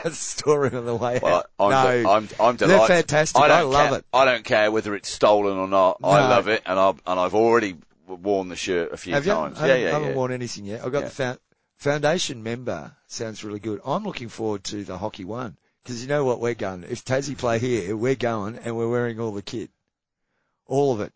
[0.04, 1.46] the story on the way Well, out.
[1.58, 3.40] I'm, no, I'm, I'm they're fantastic.
[3.40, 4.04] I, I, love care, it.
[4.12, 5.98] I don't care whether it's stolen or not.
[6.04, 7.76] I love it, and I've and I've already
[8.06, 9.58] worn the shirt a few Have times.
[9.58, 10.14] I Yeah, haven't, yeah, I haven't yeah.
[10.16, 10.84] worn anything yet.
[10.84, 11.04] I've got Yeah.
[11.08, 11.38] the found,
[11.76, 12.92] foundation member.
[13.06, 13.80] Sounds really good.
[13.84, 16.82] I'm looking forward to the hockey one because you know what we're going.
[16.82, 19.70] If Tassie play here, we're going and we're wearing all the kit,
[20.66, 21.12] all of it.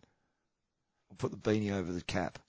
[1.09, 2.39] We'll put the beanie over the cap.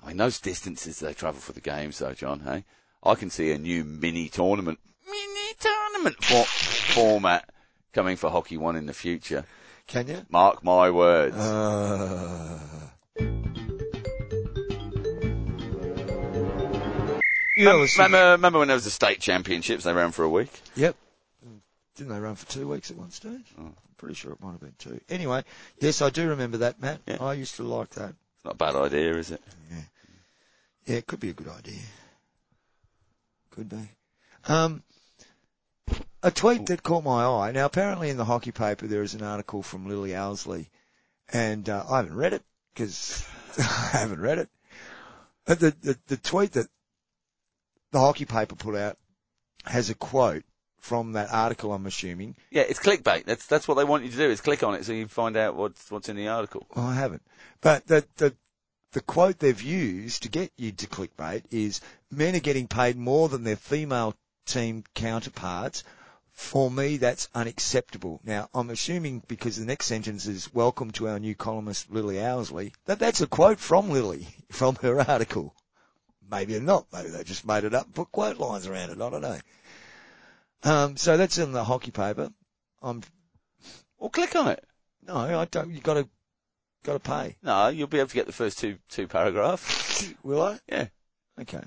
[0.00, 2.40] I mean, those distances they travel for the games, though, John.
[2.40, 2.64] Hey,
[3.02, 7.50] I can see a new mini tournament, mini tournament for, format
[7.92, 9.44] coming for Hockey One in the future.
[9.88, 10.24] Can you?
[10.30, 11.36] Mark my words.
[11.36, 12.60] Uh,
[17.56, 19.82] you Remember, remember, remember when there was the state championships?
[19.82, 20.52] They ran for a week.
[20.76, 20.94] Yep.
[21.96, 23.54] Didn't they run for two weeks at one stage?
[23.58, 23.66] Oh.
[23.66, 25.00] I'm pretty sure it might have been two.
[25.08, 25.44] Anyway,
[25.78, 27.00] yes, I do remember that, Matt.
[27.06, 27.18] Yeah.
[27.20, 28.10] I used to like that.
[28.36, 29.40] It's not a bad idea, is it?
[29.70, 29.82] Yeah,
[30.86, 31.80] Yeah, it could be a good idea.
[33.50, 33.88] Could be.
[34.48, 34.82] Um,
[36.22, 37.52] a tweet that caught my eye.
[37.52, 40.70] Now, apparently in the hockey paper there is an article from Lily Owsley,
[41.32, 42.42] and uh, I haven't read it
[42.72, 43.24] because
[43.58, 44.48] I haven't read it.
[45.44, 46.66] But the, the the tweet that
[47.92, 48.96] the hockey paper put out
[49.64, 50.44] has a quote
[50.84, 51.72] from that article.
[51.72, 52.36] I'm assuming.
[52.50, 53.24] Yeah, it's clickbait.
[53.24, 54.30] That's that's what they want you to do.
[54.30, 56.66] Is click on it so you find out what's what's in the article.
[56.76, 57.22] Well, I haven't.
[57.62, 58.34] But the, the,
[58.92, 61.80] the quote they've used to get you to clickbait is
[62.10, 64.14] men are getting paid more than their female
[64.44, 65.84] team counterparts.
[66.32, 68.20] For me, that's unacceptable.
[68.22, 72.72] Now, I'm assuming because the next sentence is welcome to our new columnist Lily Owsley,
[72.84, 75.54] that that's a quote from Lily, from her article.
[76.30, 76.86] Maybe not.
[76.92, 79.00] Maybe they just made it up and put quote lines around it.
[79.00, 79.38] I don't know.
[80.64, 82.30] Um, so that's in the hockey paper.
[82.82, 83.02] I'm,
[83.98, 84.64] Well, click on it.
[85.02, 86.08] no, I don't, you gotta,
[86.84, 87.36] gotta pay.
[87.42, 90.12] No, you'll be able to get the first two two paragraphs.
[90.22, 90.58] Will I?
[90.66, 90.88] Yeah.
[91.40, 91.62] Okay.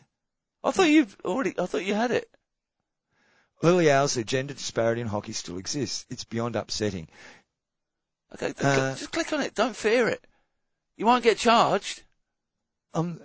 [0.63, 1.53] I thought you've already.
[1.59, 2.29] I thought you had it.
[3.61, 6.05] Lily Owsley, gender disparity in hockey still exists.
[6.09, 7.07] It's beyond upsetting.
[8.33, 9.55] Okay, Uh, just click on it.
[9.55, 10.23] Don't fear it.
[10.95, 12.03] You won't get charged.
[12.93, 13.19] I'm,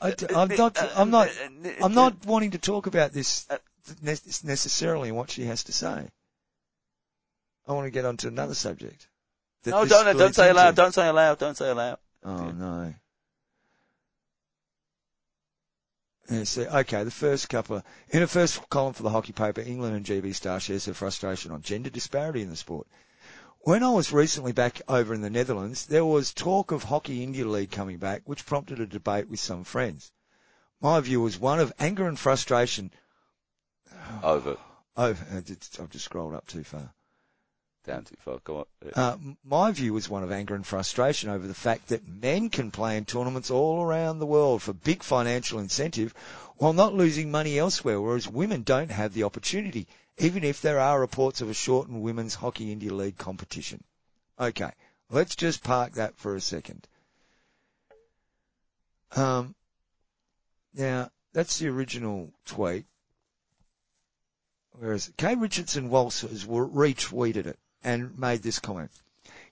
[0.00, 3.46] I, am not, uh, I'm not, uh, uh, I'm not wanting to talk about this
[4.02, 6.08] necessarily what she has to say.
[7.66, 9.08] I want to get on to another subject.
[9.64, 10.74] No, don't don't say aloud.
[10.74, 11.38] Don't say aloud.
[11.38, 11.98] Don't say aloud.
[12.24, 12.94] Oh no.
[16.30, 19.96] Yeah, okay, the first couple of, in the first column for the hockey paper, England
[19.96, 22.86] and GB Star shares their frustration on gender disparity in the sport.
[23.60, 27.44] When I was recently back over in the Netherlands, there was talk of Hockey India
[27.44, 30.10] League coming back, which prompted a debate with some friends.
[30.80, 32.92] My view was one of anger and frustration.
[34.22, 34.56] Over.
[34.96, 36.92] Oh, I've just scrolled up too far.
[37.84, 38.38] Down too far.
[38.44, 38.92] Go on.
[38.94, 42.70] Uh, my view was one of anger and frustration over the fact that men can
[42.70, 46.14] play in tournaments all around the world for big financial incentive
[46.58, 49.88] while not losing money elsewhere, whereas women don't have the opportunity,
[50.18, 53.82] even if there are reports of a shortened women's hockey India League competition.
[54.38, 54.70] Okay,
[55.10, 56.86] let's just park that for a second.
[59.16, 59.56] Um,
[60.72, 62.84] now, that's the original tweet.
[64.78, 68.90] Whereas Kate Richardson-Walsh retweeted it and made this comment.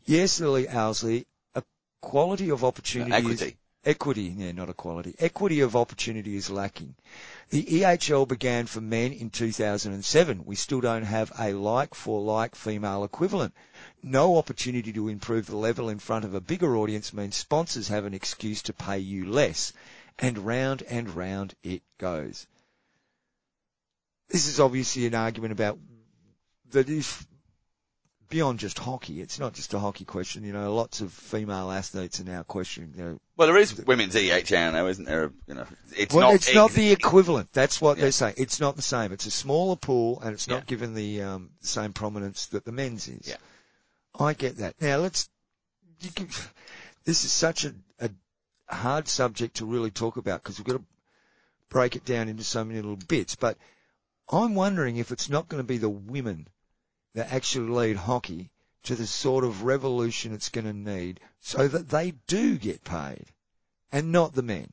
[0.05, 3.57] Yes, Lily Owsley, equality of opportunity is Equity.
[3.85, 6.95] equity, yeah, not equality, equity of opportunity is lacking.
[7.51, 10.45] The EHL began for men in 2007.
[10.47, 13.55] We still don't have a like for like female equivalent.
[14.03, 18.07] No opportunity to improve the level in front of a bigger audience means sponsors have
[18.07, 19.73] an excuse to pay you less.
[20.19, 22.47] And round and round it goes.
[24.31, 25.79] This is obviously an argument about
[26.71, 27.27] that if
[28.29, 30.45] beyond just hockey, it's not just a hockey question.
[30.45, 32.95] You know, lots of female athletes are now questioning.
[32.97, 35.33] You know, Well, there is women's EHL now, isn't there?
[35.49, 35.67] You know,
[35.97, 36.35] it's well, not.
[36.37, 37.53] it's not the equivalent.
[37.53, 38.03] That's what Yeah.
[38.03, 38.35] they're saying.
[38.39, 39.13] It's not the same.
[39.13, 40.65] It's a smaller pool, and it's not Yeah.
[40.67, 43.27] given the um, same prominence that the men's is.
[43.29, 43.37] Yeah.
[44.19, 44.81] I get that.
[44.81, 45.29] Now let's.
[46.01, 46.29] You can,
[47.05, 48.11] this is such a, a
[48.75, 50.85] hard subject to really talk about because we've got to
[51.69, 53.35] break it down into so many little bits.
[53.35, 53.59] But
[54.31, 56.49] I'm wondering if it's not going to be the women
[57.15, 58.51] that actually lead hockey
[58.85, 63.27] to the sort of revolution it's going to need so that they do get paid
[63.93, 64.73] and not the men.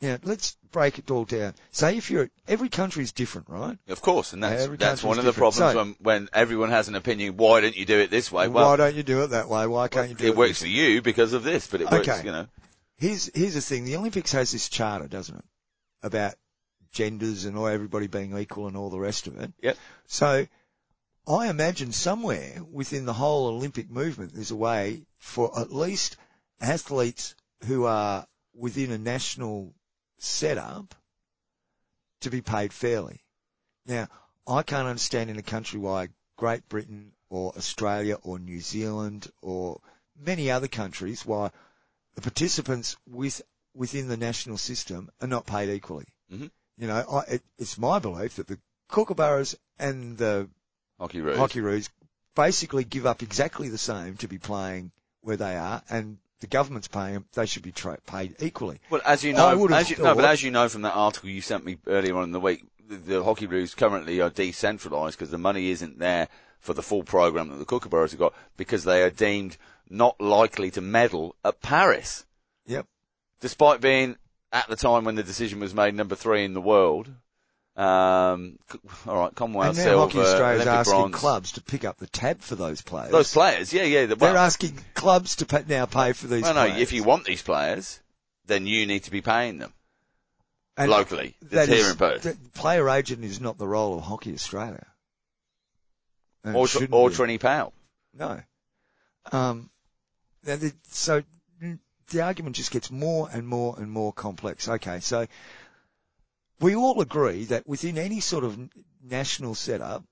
[0.00, 1.54] Now, let's break it all down.
[1.70, 3.78] Say if you're, every country is different, right?
[3.88, 6.96] Of course, and that's that's one of the problems So- when when everyone has an
[6.96, 7.36] opinion.
[7.36, 8.48] Why don't you do it this way?
[8.48, 9.64] Well, Why don't you do it that way?
[9.68, 10.30] Why can't you do it?
[10.30, 12.48] it works for you because of this, but it works, you know.
[12.96, 15.44] Here's here's the thing: the Olympics has this charter, doesn't it,
[16.02, 16.34] about
[16.92, 19.52] genders and all everybody being equal and all the rest of it.
[19.62, 19.76] Yep.
[20.06, 20.46] So,
[21.26, 26.16] I imagine somewhere within the whole Olympic movement, there's a way for at least
[26.60, 27.34] athletes
[27.66, 29.74] who are within a national
[30.18, 30.94] setup
[32.20, 33.24] to be paid fairly.
[33.86, 34.08] Now,
[34.46, 39.80] I can't understand in a country like Great Britain or Australia or New Zealand or
[40.18, 41.50] many other countries why
[42.14, 43.42] the participants with
[43.74, 46.06] within the national system are not paid equally.
[46.30, 46.50] Mhm.
[46.78, 48.58] You know, I, it, it's my belief that the
[48.90, 50.48] kookaburras and the
[51.00, 51.36] Hockeyroos.
[51.36, 51.88] hockey roos
[52.34, 56.88] basically give up exactly the same to be playing where they are, and the government's
[56.88, 58.80] paying them; they should be tra- paid equally.
[58.90, 61.40] Well, as you know, as you, no, but as you know from that article you
[61.40, 65.38] sent me earlier on in the week, the, the Hockeyroos currently are decentralised because the
[65.38, 69.10] money isn't there for the full program that the Kookaburras have got because they are
[69.10, 69.56] deemed
[69.88, 72.24] not likely to medal at Paris,
[72.66, 72.86] Yep.
[73.40, 74.16] despite being
[74.52, 77.08] at the time when the decision was made number three in the world.
[77.74, 78.58] Um,
[79.06, 81.14] all right, Commonwealth and now Hockey silver, Australia is asking bronze.
[81.14, 83.10] clubs to pick up the tab for those players.
[83.10, 84.04] Those players, yeah, yeah.
[84.06, 86.82] the- They're asking clubs to pay, now pay for these well, no, players.
[86.82, 87.98] if you want these players,
[88.44, 89.72] then you need to be paying them
[90.76, 91.34] And locally.
[91.44, 92.52] that That's here is- in Perth.
[92.52, 94.86] player agent is not the role of Hockey Australia.
[96.44, 97.16] And or, or be.
[97.16, 97.72] Trini Powell.
[98.12, 98.42] No.
[99.30, 99.70] Um,
[100.90, 101.22] so
[102.10, 104.68] the argument just gets more and more and more complex.
[104.68, 105.26] Okay, so
[106.60, 108.58] we all agree that within any sort of
[109.02, 110.04] national setup,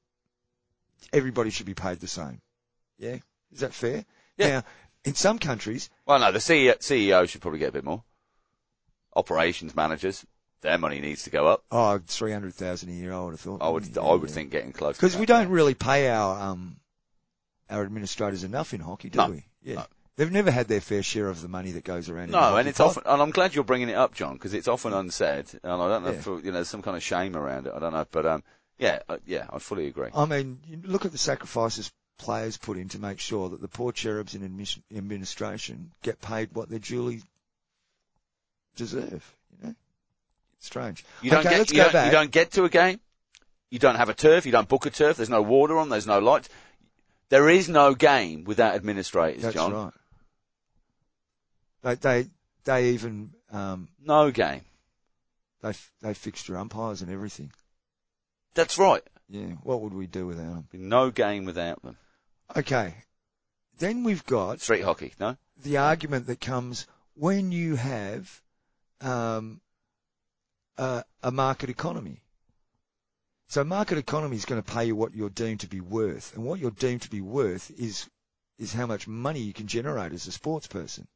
[1.12, 2.41] everybody should be paid the same.
[2.99, 3.16] Yeah,
[3.53, 4.05] is that fair?
[4.36, 4.49] Yeah.
[4.49, 4.64] Now,
[5.05, 8.03] in some countries, Well, no, the CEO, CEO should probably get a bit more.
[9.16, 10.24] Operations managers,
[10.61, 11.64] their money needs to go up.
[11.70, 13.62] oh, three hundred thousand a year, I would have thought.
[13.62, 14.97] I would, I would think getting close.
[14.97, 15.55] because we don't yeah.
[15.55, 16.76] really pay our um
[17.68, 19.30] our administrators enough in hockey, do No.
[19.30, 19.45] we?
[19.62, 19.74] Yeah.
[19.76, 19.86] No.
[20.20, 22.30] They've never had their fair share of the money that goes around.
[22.32, 22.88] No, and it's pot.
[22.88, 25.88] often, and I'm glad you're bringing it up, John, because it's often unsaid, and I
[25.88, 26.18] don't know Yeah.
[26.18, 27.72] if, you know, there's some kind of shame around it.
[27.74, 28.42] I don't know, but um,
[28.78, 30.10] yeah, uh, yeah, I fully agree.
[30.14, 33.92] I mean, look at the sacrifices players put in to make sure that the poor
[33.92, 34.44] cherubs in
[34.94, 37.22] administration get paid what they duly
[38.76, 39.34] deserve.
[39.62, 39.74] You know,
[40.58, 41.02] strange.
[41.22, 42.06] You don't okay, get, let's you go don't, back.
[42.06, 43.00] you don't get to a game.
[43.70, 44.44] You don't have a turf.
[44.44, 45.16] You don't book a turf.
[45.16, 45.88] There's no water on.
[45.88, 46.50] There's no lights.
[47.30, 49.72] There is no game without administrators, That's John.
[49.72, 49.92] right.
[51.83, 52.26] They they
[52.64, 54.62] they even um, No game.
[55.62, 55.72] they
[56.03, 57.53] they fixed your umpires and everything.
[58.55, 59.03] That's right.
[59.28, 60.89] Yeah, what would we do without them?
[60.89, 61.97] No game without them.
[62.57, 62.95] Okay,
[63.78, 65.37] then we've got Street hockey, no?
[65.62, 68.43] the argument that comes when you have
[69.01, 69.61] um,
[70.76, 72.20] a, a market economy.
[73.49, 76.45] So market economy is going to pay you what you're deemed to be worth, and
[76.45, 78.09] what you're deemed to be worth is
[78.59, 81.07] is how much money you can generate as a sports person.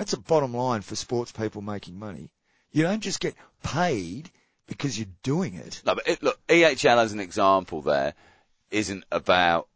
[0.00, 2.30] That's a bottom line for sports people making money.
[2.72, 4.30] You don't just get paid
[4.66, 5.82] because you're doing it.
[5.84, 8.14] No, but it, look, EHL as an example there
[8.70, 9.68] isn't about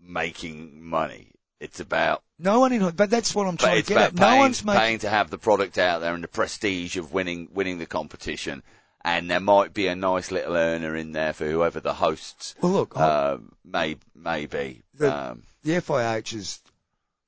[0.00, 1.32] making money.
[1.60, 4.16] It's about, No one in, but that's what I'm trying to get about at.
[4.16, 4.80] paying, No one's making.
[4.80, 8.62] paying to have the product out there and the prestige of winning, winning the competition.
[9.04, 12.72] And there might be a nice little earner in there for whoever the hosts, Well,
[12.72, 14.84] look, uh, may, may be.
[14.94, 16.60] The- um, the FIH is,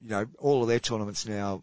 [0.00, 1.60] you know, all of their tournaments now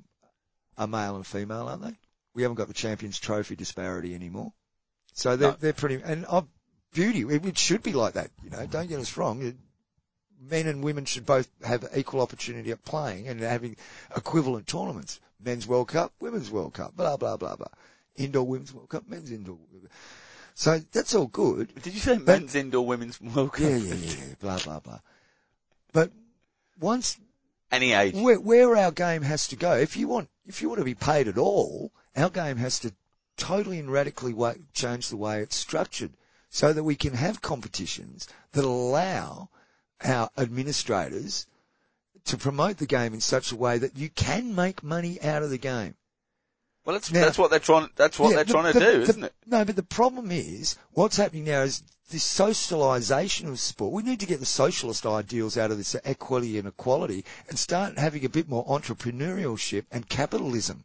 [0.78, 1.96] are male and female, aren't they?
[2.34, 4.54] We haven't got the Champions Trophy disparity anymore.
[5.14, 5.58] So they're, No.
[5.60, 6.48] they're pretty, and of
[6.94, 9.42] beauty, it, it should be like that, you know, don't get us wrong.
[9.42, 9.56] It,
[10.42, 13.78] men and women should both have equal opportunity at playing and having
[14.16, 15.20] equivalent tournaments.
[15.40, 17.68] Men's World Cup, Women's World Cup, blah, blah, blah, blah.
[18.16, 19.92] Indoor Women's World Cup, Men's Indoor World Cup.
[20.56, 21.74] So that's all good.
[21.82, 23.62] Did you say men's indoor, women's World Cup?
[23.62, 25.00] Yeah, yeah, yeah, yeah, blah, blah, blah.
[25.92, 26.12] But
[26.80, 27.18] once
[27.72, 28.16] Any age.
[28.16, 29.74] where, where our game has to go.
[29.74, 32.94] If you want, if you want to be paid at all, our game has to
[33.38, 34.34] totally and radically
[34.74, 36.12] change the way it's structured
[36.50, 39.50] so that we can have competitions that allow
[40.04, 41.48] our administrators
[42.26, 45.50] to promote the game in such a way that you can make money out of
[45.50, 45.96] the game.
[46.86, 48.86] Well, that's, Now- that's what they're trying, that's what Yeah, they're the- trying to the-
[48.86, 49.34] do, the- isn't it?
[49.48, 51.82] No, but the problem is, what's happening now is
[52.12, 53.92] this socialisation of sport.
[53.92, 57.98] We need to get the socialist ideals out of this equity and equality and start
[57.98, 60.84] having a bit more entrepreneurship and capitalism.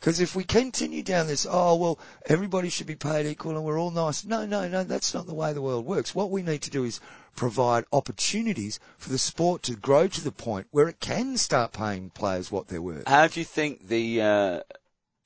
[0.00, 3.78] Because if we continue down this, oh well, everybody should be paid equal and we're
[3.78, 4.24] all nice.
[4.24, 6.14] No, no, no, that's not the way the world works.
[6.14, 7.00] What we need to do is
[7.36, 12.10] provide opportunities for the sport to grow to the point where it can start paying
[12.10, 13.06] players what they're worth.
[13.06, 14.60] How do you think the, uh,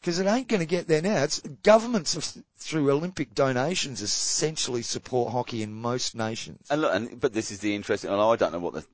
[0.05, 1.22] Because it ain't going to get there now.
[1.22, 6.66] It's governments have, through Olympic donations essentially support hockey in most nations.
[6.68, 8.11] And look, and, but this is the interesting.
[8.11, 8.84] And I don't know what the.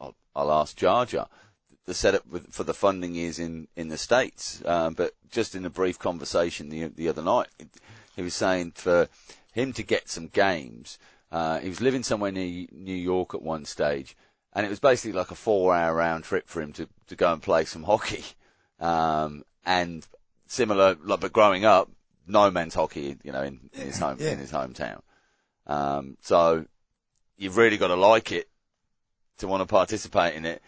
[0.00, 1.26] I'll, I'll ask Jar Jar.
[1.86, 4.62] The setup with, for the funding is in in the states.
[4.64, 7.48] Um, but just in a brief conversation the the other night,
[8.14, 9.08] he was saying for
[9.52, 11.00] him to get some games,
[11.32, 14.16] uh, he was living somewhere near New York at one stage,
[14.52, 17.42] and it was basically like a four-hour round trip for him to to go and
[17.42, 18.22] play some hockey.
[18.80, 20.06] Um, and
[20.50, 21.88] similar, like, but growing up,
[22.26, 24.32] no men's hockey, you know, in, in his home Yeah.
[24.32, 25.00] in his hometown.
[25.66, 26.66] Um, so
[27.38, 28.48] you've really got to like it
[29.38, 30.60] to want to participate in it.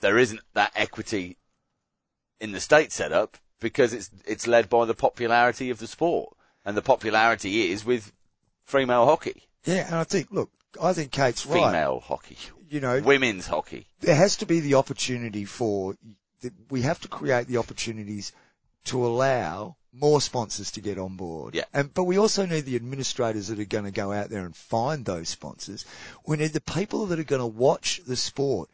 [0.00, 1.36] There isn't that equity
[2.40, 6.74] in the state setup because it's it's led by the popularity of the sport, and
[6.76, 8.12] the popularity is with
[8.64, 10.50] female hockey, Yeah, and I think, look,
[10.82, 11.66] I think Kate's right.
[11.66, 12.38] female hockey,
[12.70, 13.86] You know, women's hockey.
[14.00, 15.96] there has to be the opportunity for,
[16.70, 18.32] we have to create the opportunities
[18.84, 21.54] to allow more sponsors to get on board.
[21.54, 21.64] Yeah.
[21.74, 24.54] And, but we also need the administrators that are going to go out there and
[24.54, 25.84] find those sponsors.
[26.26, 28.70] We need the people that are going to watch the sport.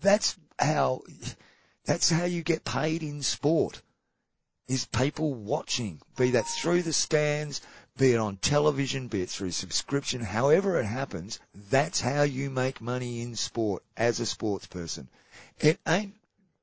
[0.00, 1.02] That's how,
[1.84, 3.82] that's how you get paid in sport.
[4.68, 7.60] Is people watching, be that through the stands,
[7.98, 11.40] be it on television, be it through subscription, however it happens,
[11.70, 15.08] that's how you make money in sport as a sports person.
[15.58, 16.14] It ain't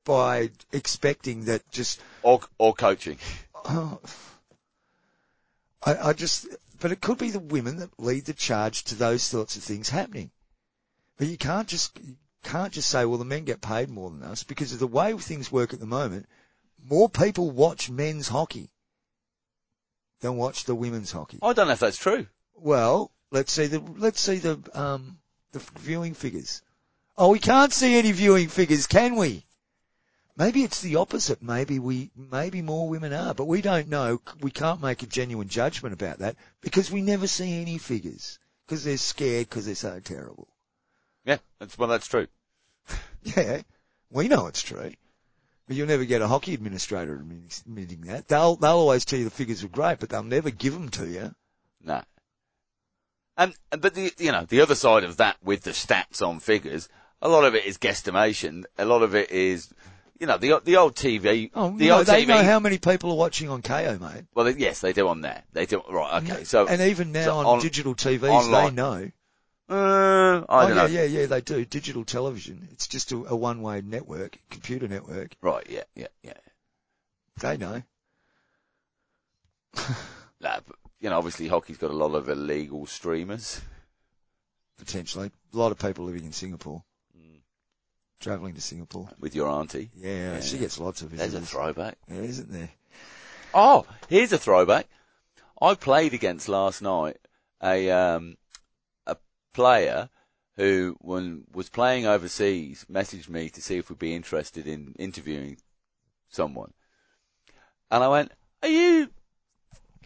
[0.06, 3.18] by expecting that just, Or, or coaching.
[3.66, 4.00] oh,
[5.86, 6.48] I, I just,
[6.80, 9.90] but it could be the women that lead the charge to those sorts of things
[9.90, 10.32] happening.
[11.18, 14.24] But you can't just, you can't just say, well, the men get paid more than
[14.24, 16.28] us because of the way things work at the moment.
[16.84, 18.70] More people watch men's hockey
[20.22, 21.40] than watch the women's hockey.
[21.42, 22.28] I don't know if that's true.
[22.56, 25.18] Well, let's see the let's see the um
[25.52, 26.62] the viewing figures.
[27.18, 29.46] Oh, we can't see any viewing figures, can we?
[30.38, 31.42] Maybe it's the opposite.
[31.42, 34.22] Maybe we maybe more women are, but we don't know.
[34.42, 38.84] We can't make a genuine judgment about that because we never see any figures because
[38.84, 40.48] they're scared because they're so terrible.
[41.26, 42.28] Yeah, that's, well, that's true.
[43.22, 43.64] Yeah,
[44.10, 44.94] we know it's true.
[45.68, 48.30] But you'll never get a hockey administrator admitting that.
[48.30, 51.06] They'll they'll always tell you the figures are great, but they'll never give them to
[51.06, 51.36] you.
[51.84, 52.02] No.
[53.38, 56.90] And, but the, you know, the other side of that with the stats on figures,
[57.22, 58.66] a lot of it is guesstimation.
[58.78, 59.74] A lot of it is,
[60.20, 62.28] you know, the, the old TV, Oh, the no, old they TV.
[62.28, 64.26] know how many people are watching on Kayo, mate.
[64.36, 65.44] well, they- yes, they do on there.
[65.54, 66.44] They do, right, okay.
[66.44, 68.76] So, and even now so on, on- digital TVs, online.
[68.76, 69.12] they know.
[69.70, 70.86] uh, I oh don't yeah, know.
[70.88, 71.64] yeah, yeah, they do.
[71.66, 72.68] Digital television.
[72.72, 75.36] It's just a, a one-way network, computer network.
[75.42, 76.34] Right, yeah, yeah, yeah.
[77.40, 77.82] They know.
[80.42, 83.60] Nah, but, you know, obviously hockey's got a lot of illegal streamers.
[84.78, 86.82] Potentially, a lot of people living in Singapore.
[88.20, 89.10] Travelling to Singapore.
[89.20, 89.92] With your auntie.
[89.96, 90.40] Yeah, Yeah.
[90.42, 91.98] she gets lots of There's a throwback.
[92.08, 92.70] Yeah, isn't there?
[93.54, 94.88] Oh, here's a throwback.
[95.62, 97.18] I played against last night
[97.62, 98.38] a um,
[99.06, 99.18] a
[99.54, 100.10] player
[100.56, 105.58] who, when was playing overseas, messaged me to see if we'd be interested in interviewing
[106.30, 106.74] someone.
[107.92, 109.10] And I went, "Are you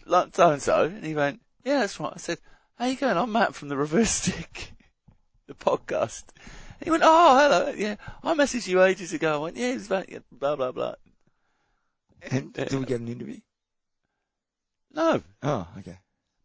[0.05, 2.39] like so and so?" And he went, "Yeah, that's right." I said,
[2.75, 3.17] "How you going?
[3.17, 4.73] I'm Matt from the Reverse Stick,
[5.47, 6.23] the podcast."
[6.79, 7.73] And he went, "Oh, hello.
[7.75, 10.71] Yeah, I messaged you ages ago." I went, "Yeah, it was about yeah, blah blah
[10.71, 10.95] blah."
[12.31, 12.65] And Yeah.
[12.65, 13.39] do we get an interview?
[14.93, 15.97] No, Oh, okay.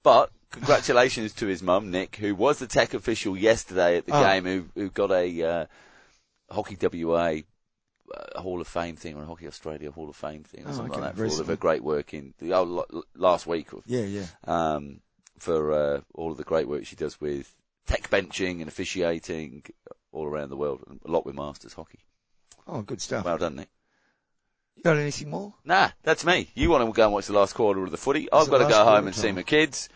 [0.03, 4.21] But congratulations to his mum, Nick, who was the tech official yesterday at the Oh.
[4.21, 5.67] game, who who got a uh,
[6.51, 7.43] Hockey WA
[8.15, 10.73] uh, Hall of Fame thing or a Hockey Australia Hall of Fame thing or Oh,
[10.73, 11.01] something okay.
[11.03, 13.83] like that for all of her great work in the oh, lo- last week of,
[13.87, 14.27] Yeah, yeah.
[14.45, 15.01] um,
[15.39, 17.55] for uh, all of the great work she does with
[17.87, 19.63] tech benching and officiating
[20.13, 22.01] all around the world, and a lot with Masters hockey.
[22.67, 23.25] Oh, good stuff.
[23.25, 23.69] Well done, Nick.
[24.77, 25.55] You got anything more?
[25.65, 26.49] Nah, that's me.
[26.55, 28.31] You want to go and watch the last quarter of the footy.
[28.33, 29.89] I've got to go home and see my kids.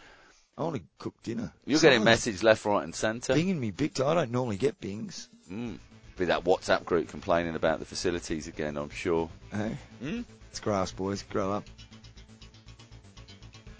[0.58, 1.52] I want to cook dinner.
[1.64, 3.34] You're getting messages left, right, and centre.
[3.34, 4.08] Binging me big time.
[4.08, 5.28] I don't normally get bings.
[5.50, 5.78] Mm.
[6.18, 8.76] Be that WhatsApp group complaining about the facilities again.
[8.76, 9.30] I'm sure.
[9.50, 10.24] Hey, Mm.
[10.50, 11.22] it's grass, boys.
[11.22, 11.64] Grow up.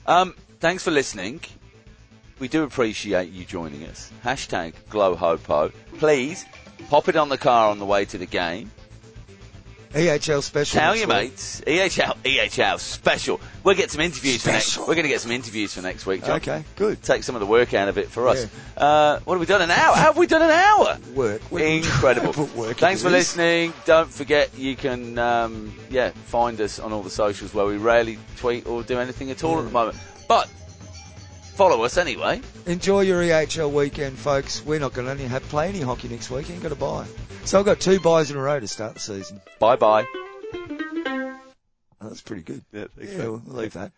[0.07, 1.41] Um, thanks for listening.
[2.43, 4.11] We do appreciate you joining us.
[4.24, 5.72] Hashtag GlowHopo.
[5.99, 6.45] Please
[6.88, 8.72] pop it on the car on the way to the game.
[9.93, 10.80] EHL special.
[10.80, 11.16] Tell your week.
[11.16, 11.61] mates.
[11.61, 13.40] EHL, EHL special.
[13.62, 14.76] We'll get some interviews for next.
[14.76, 16.38] We're going to get some interviews for next week, John.
[16.38, 17.01] Okay, good.
[17.05, 18.49] Take some of the work out of it for us.
[18.76, 19.62] Uh, what have we done?
[19.62, 19.95] An hour?
[19.95, 20.99] How have we done an hour?
[21.14, 21.43] Work.
[21.53, 22.47] Incredible.
[22.57, 23.72] Work Thanks for listening.
[23.84, 28.18] Don't forget you can um, yeah find us on all the socials where we rarely
[28.38, 29.97] tweet or do anything at all at the moment.
[30.26, 30.49] But
[31.53, 32.41] follow us anyway.
[32.67, 34.65] Enjoy your EHL weekend, folks.
[34.65, 36.51] We're not going to have play any hockey next week.
[36.51, 37.07] Ain't got to buy.
[37.45, 39.41] So I've got two byes in a row to start the season.
[39.59, 40.05] Bye bye.
[40.55, 42.65] Oh, that's pretty good.
[42.73, 43.93] Yeah, Yeah, we'll leave that.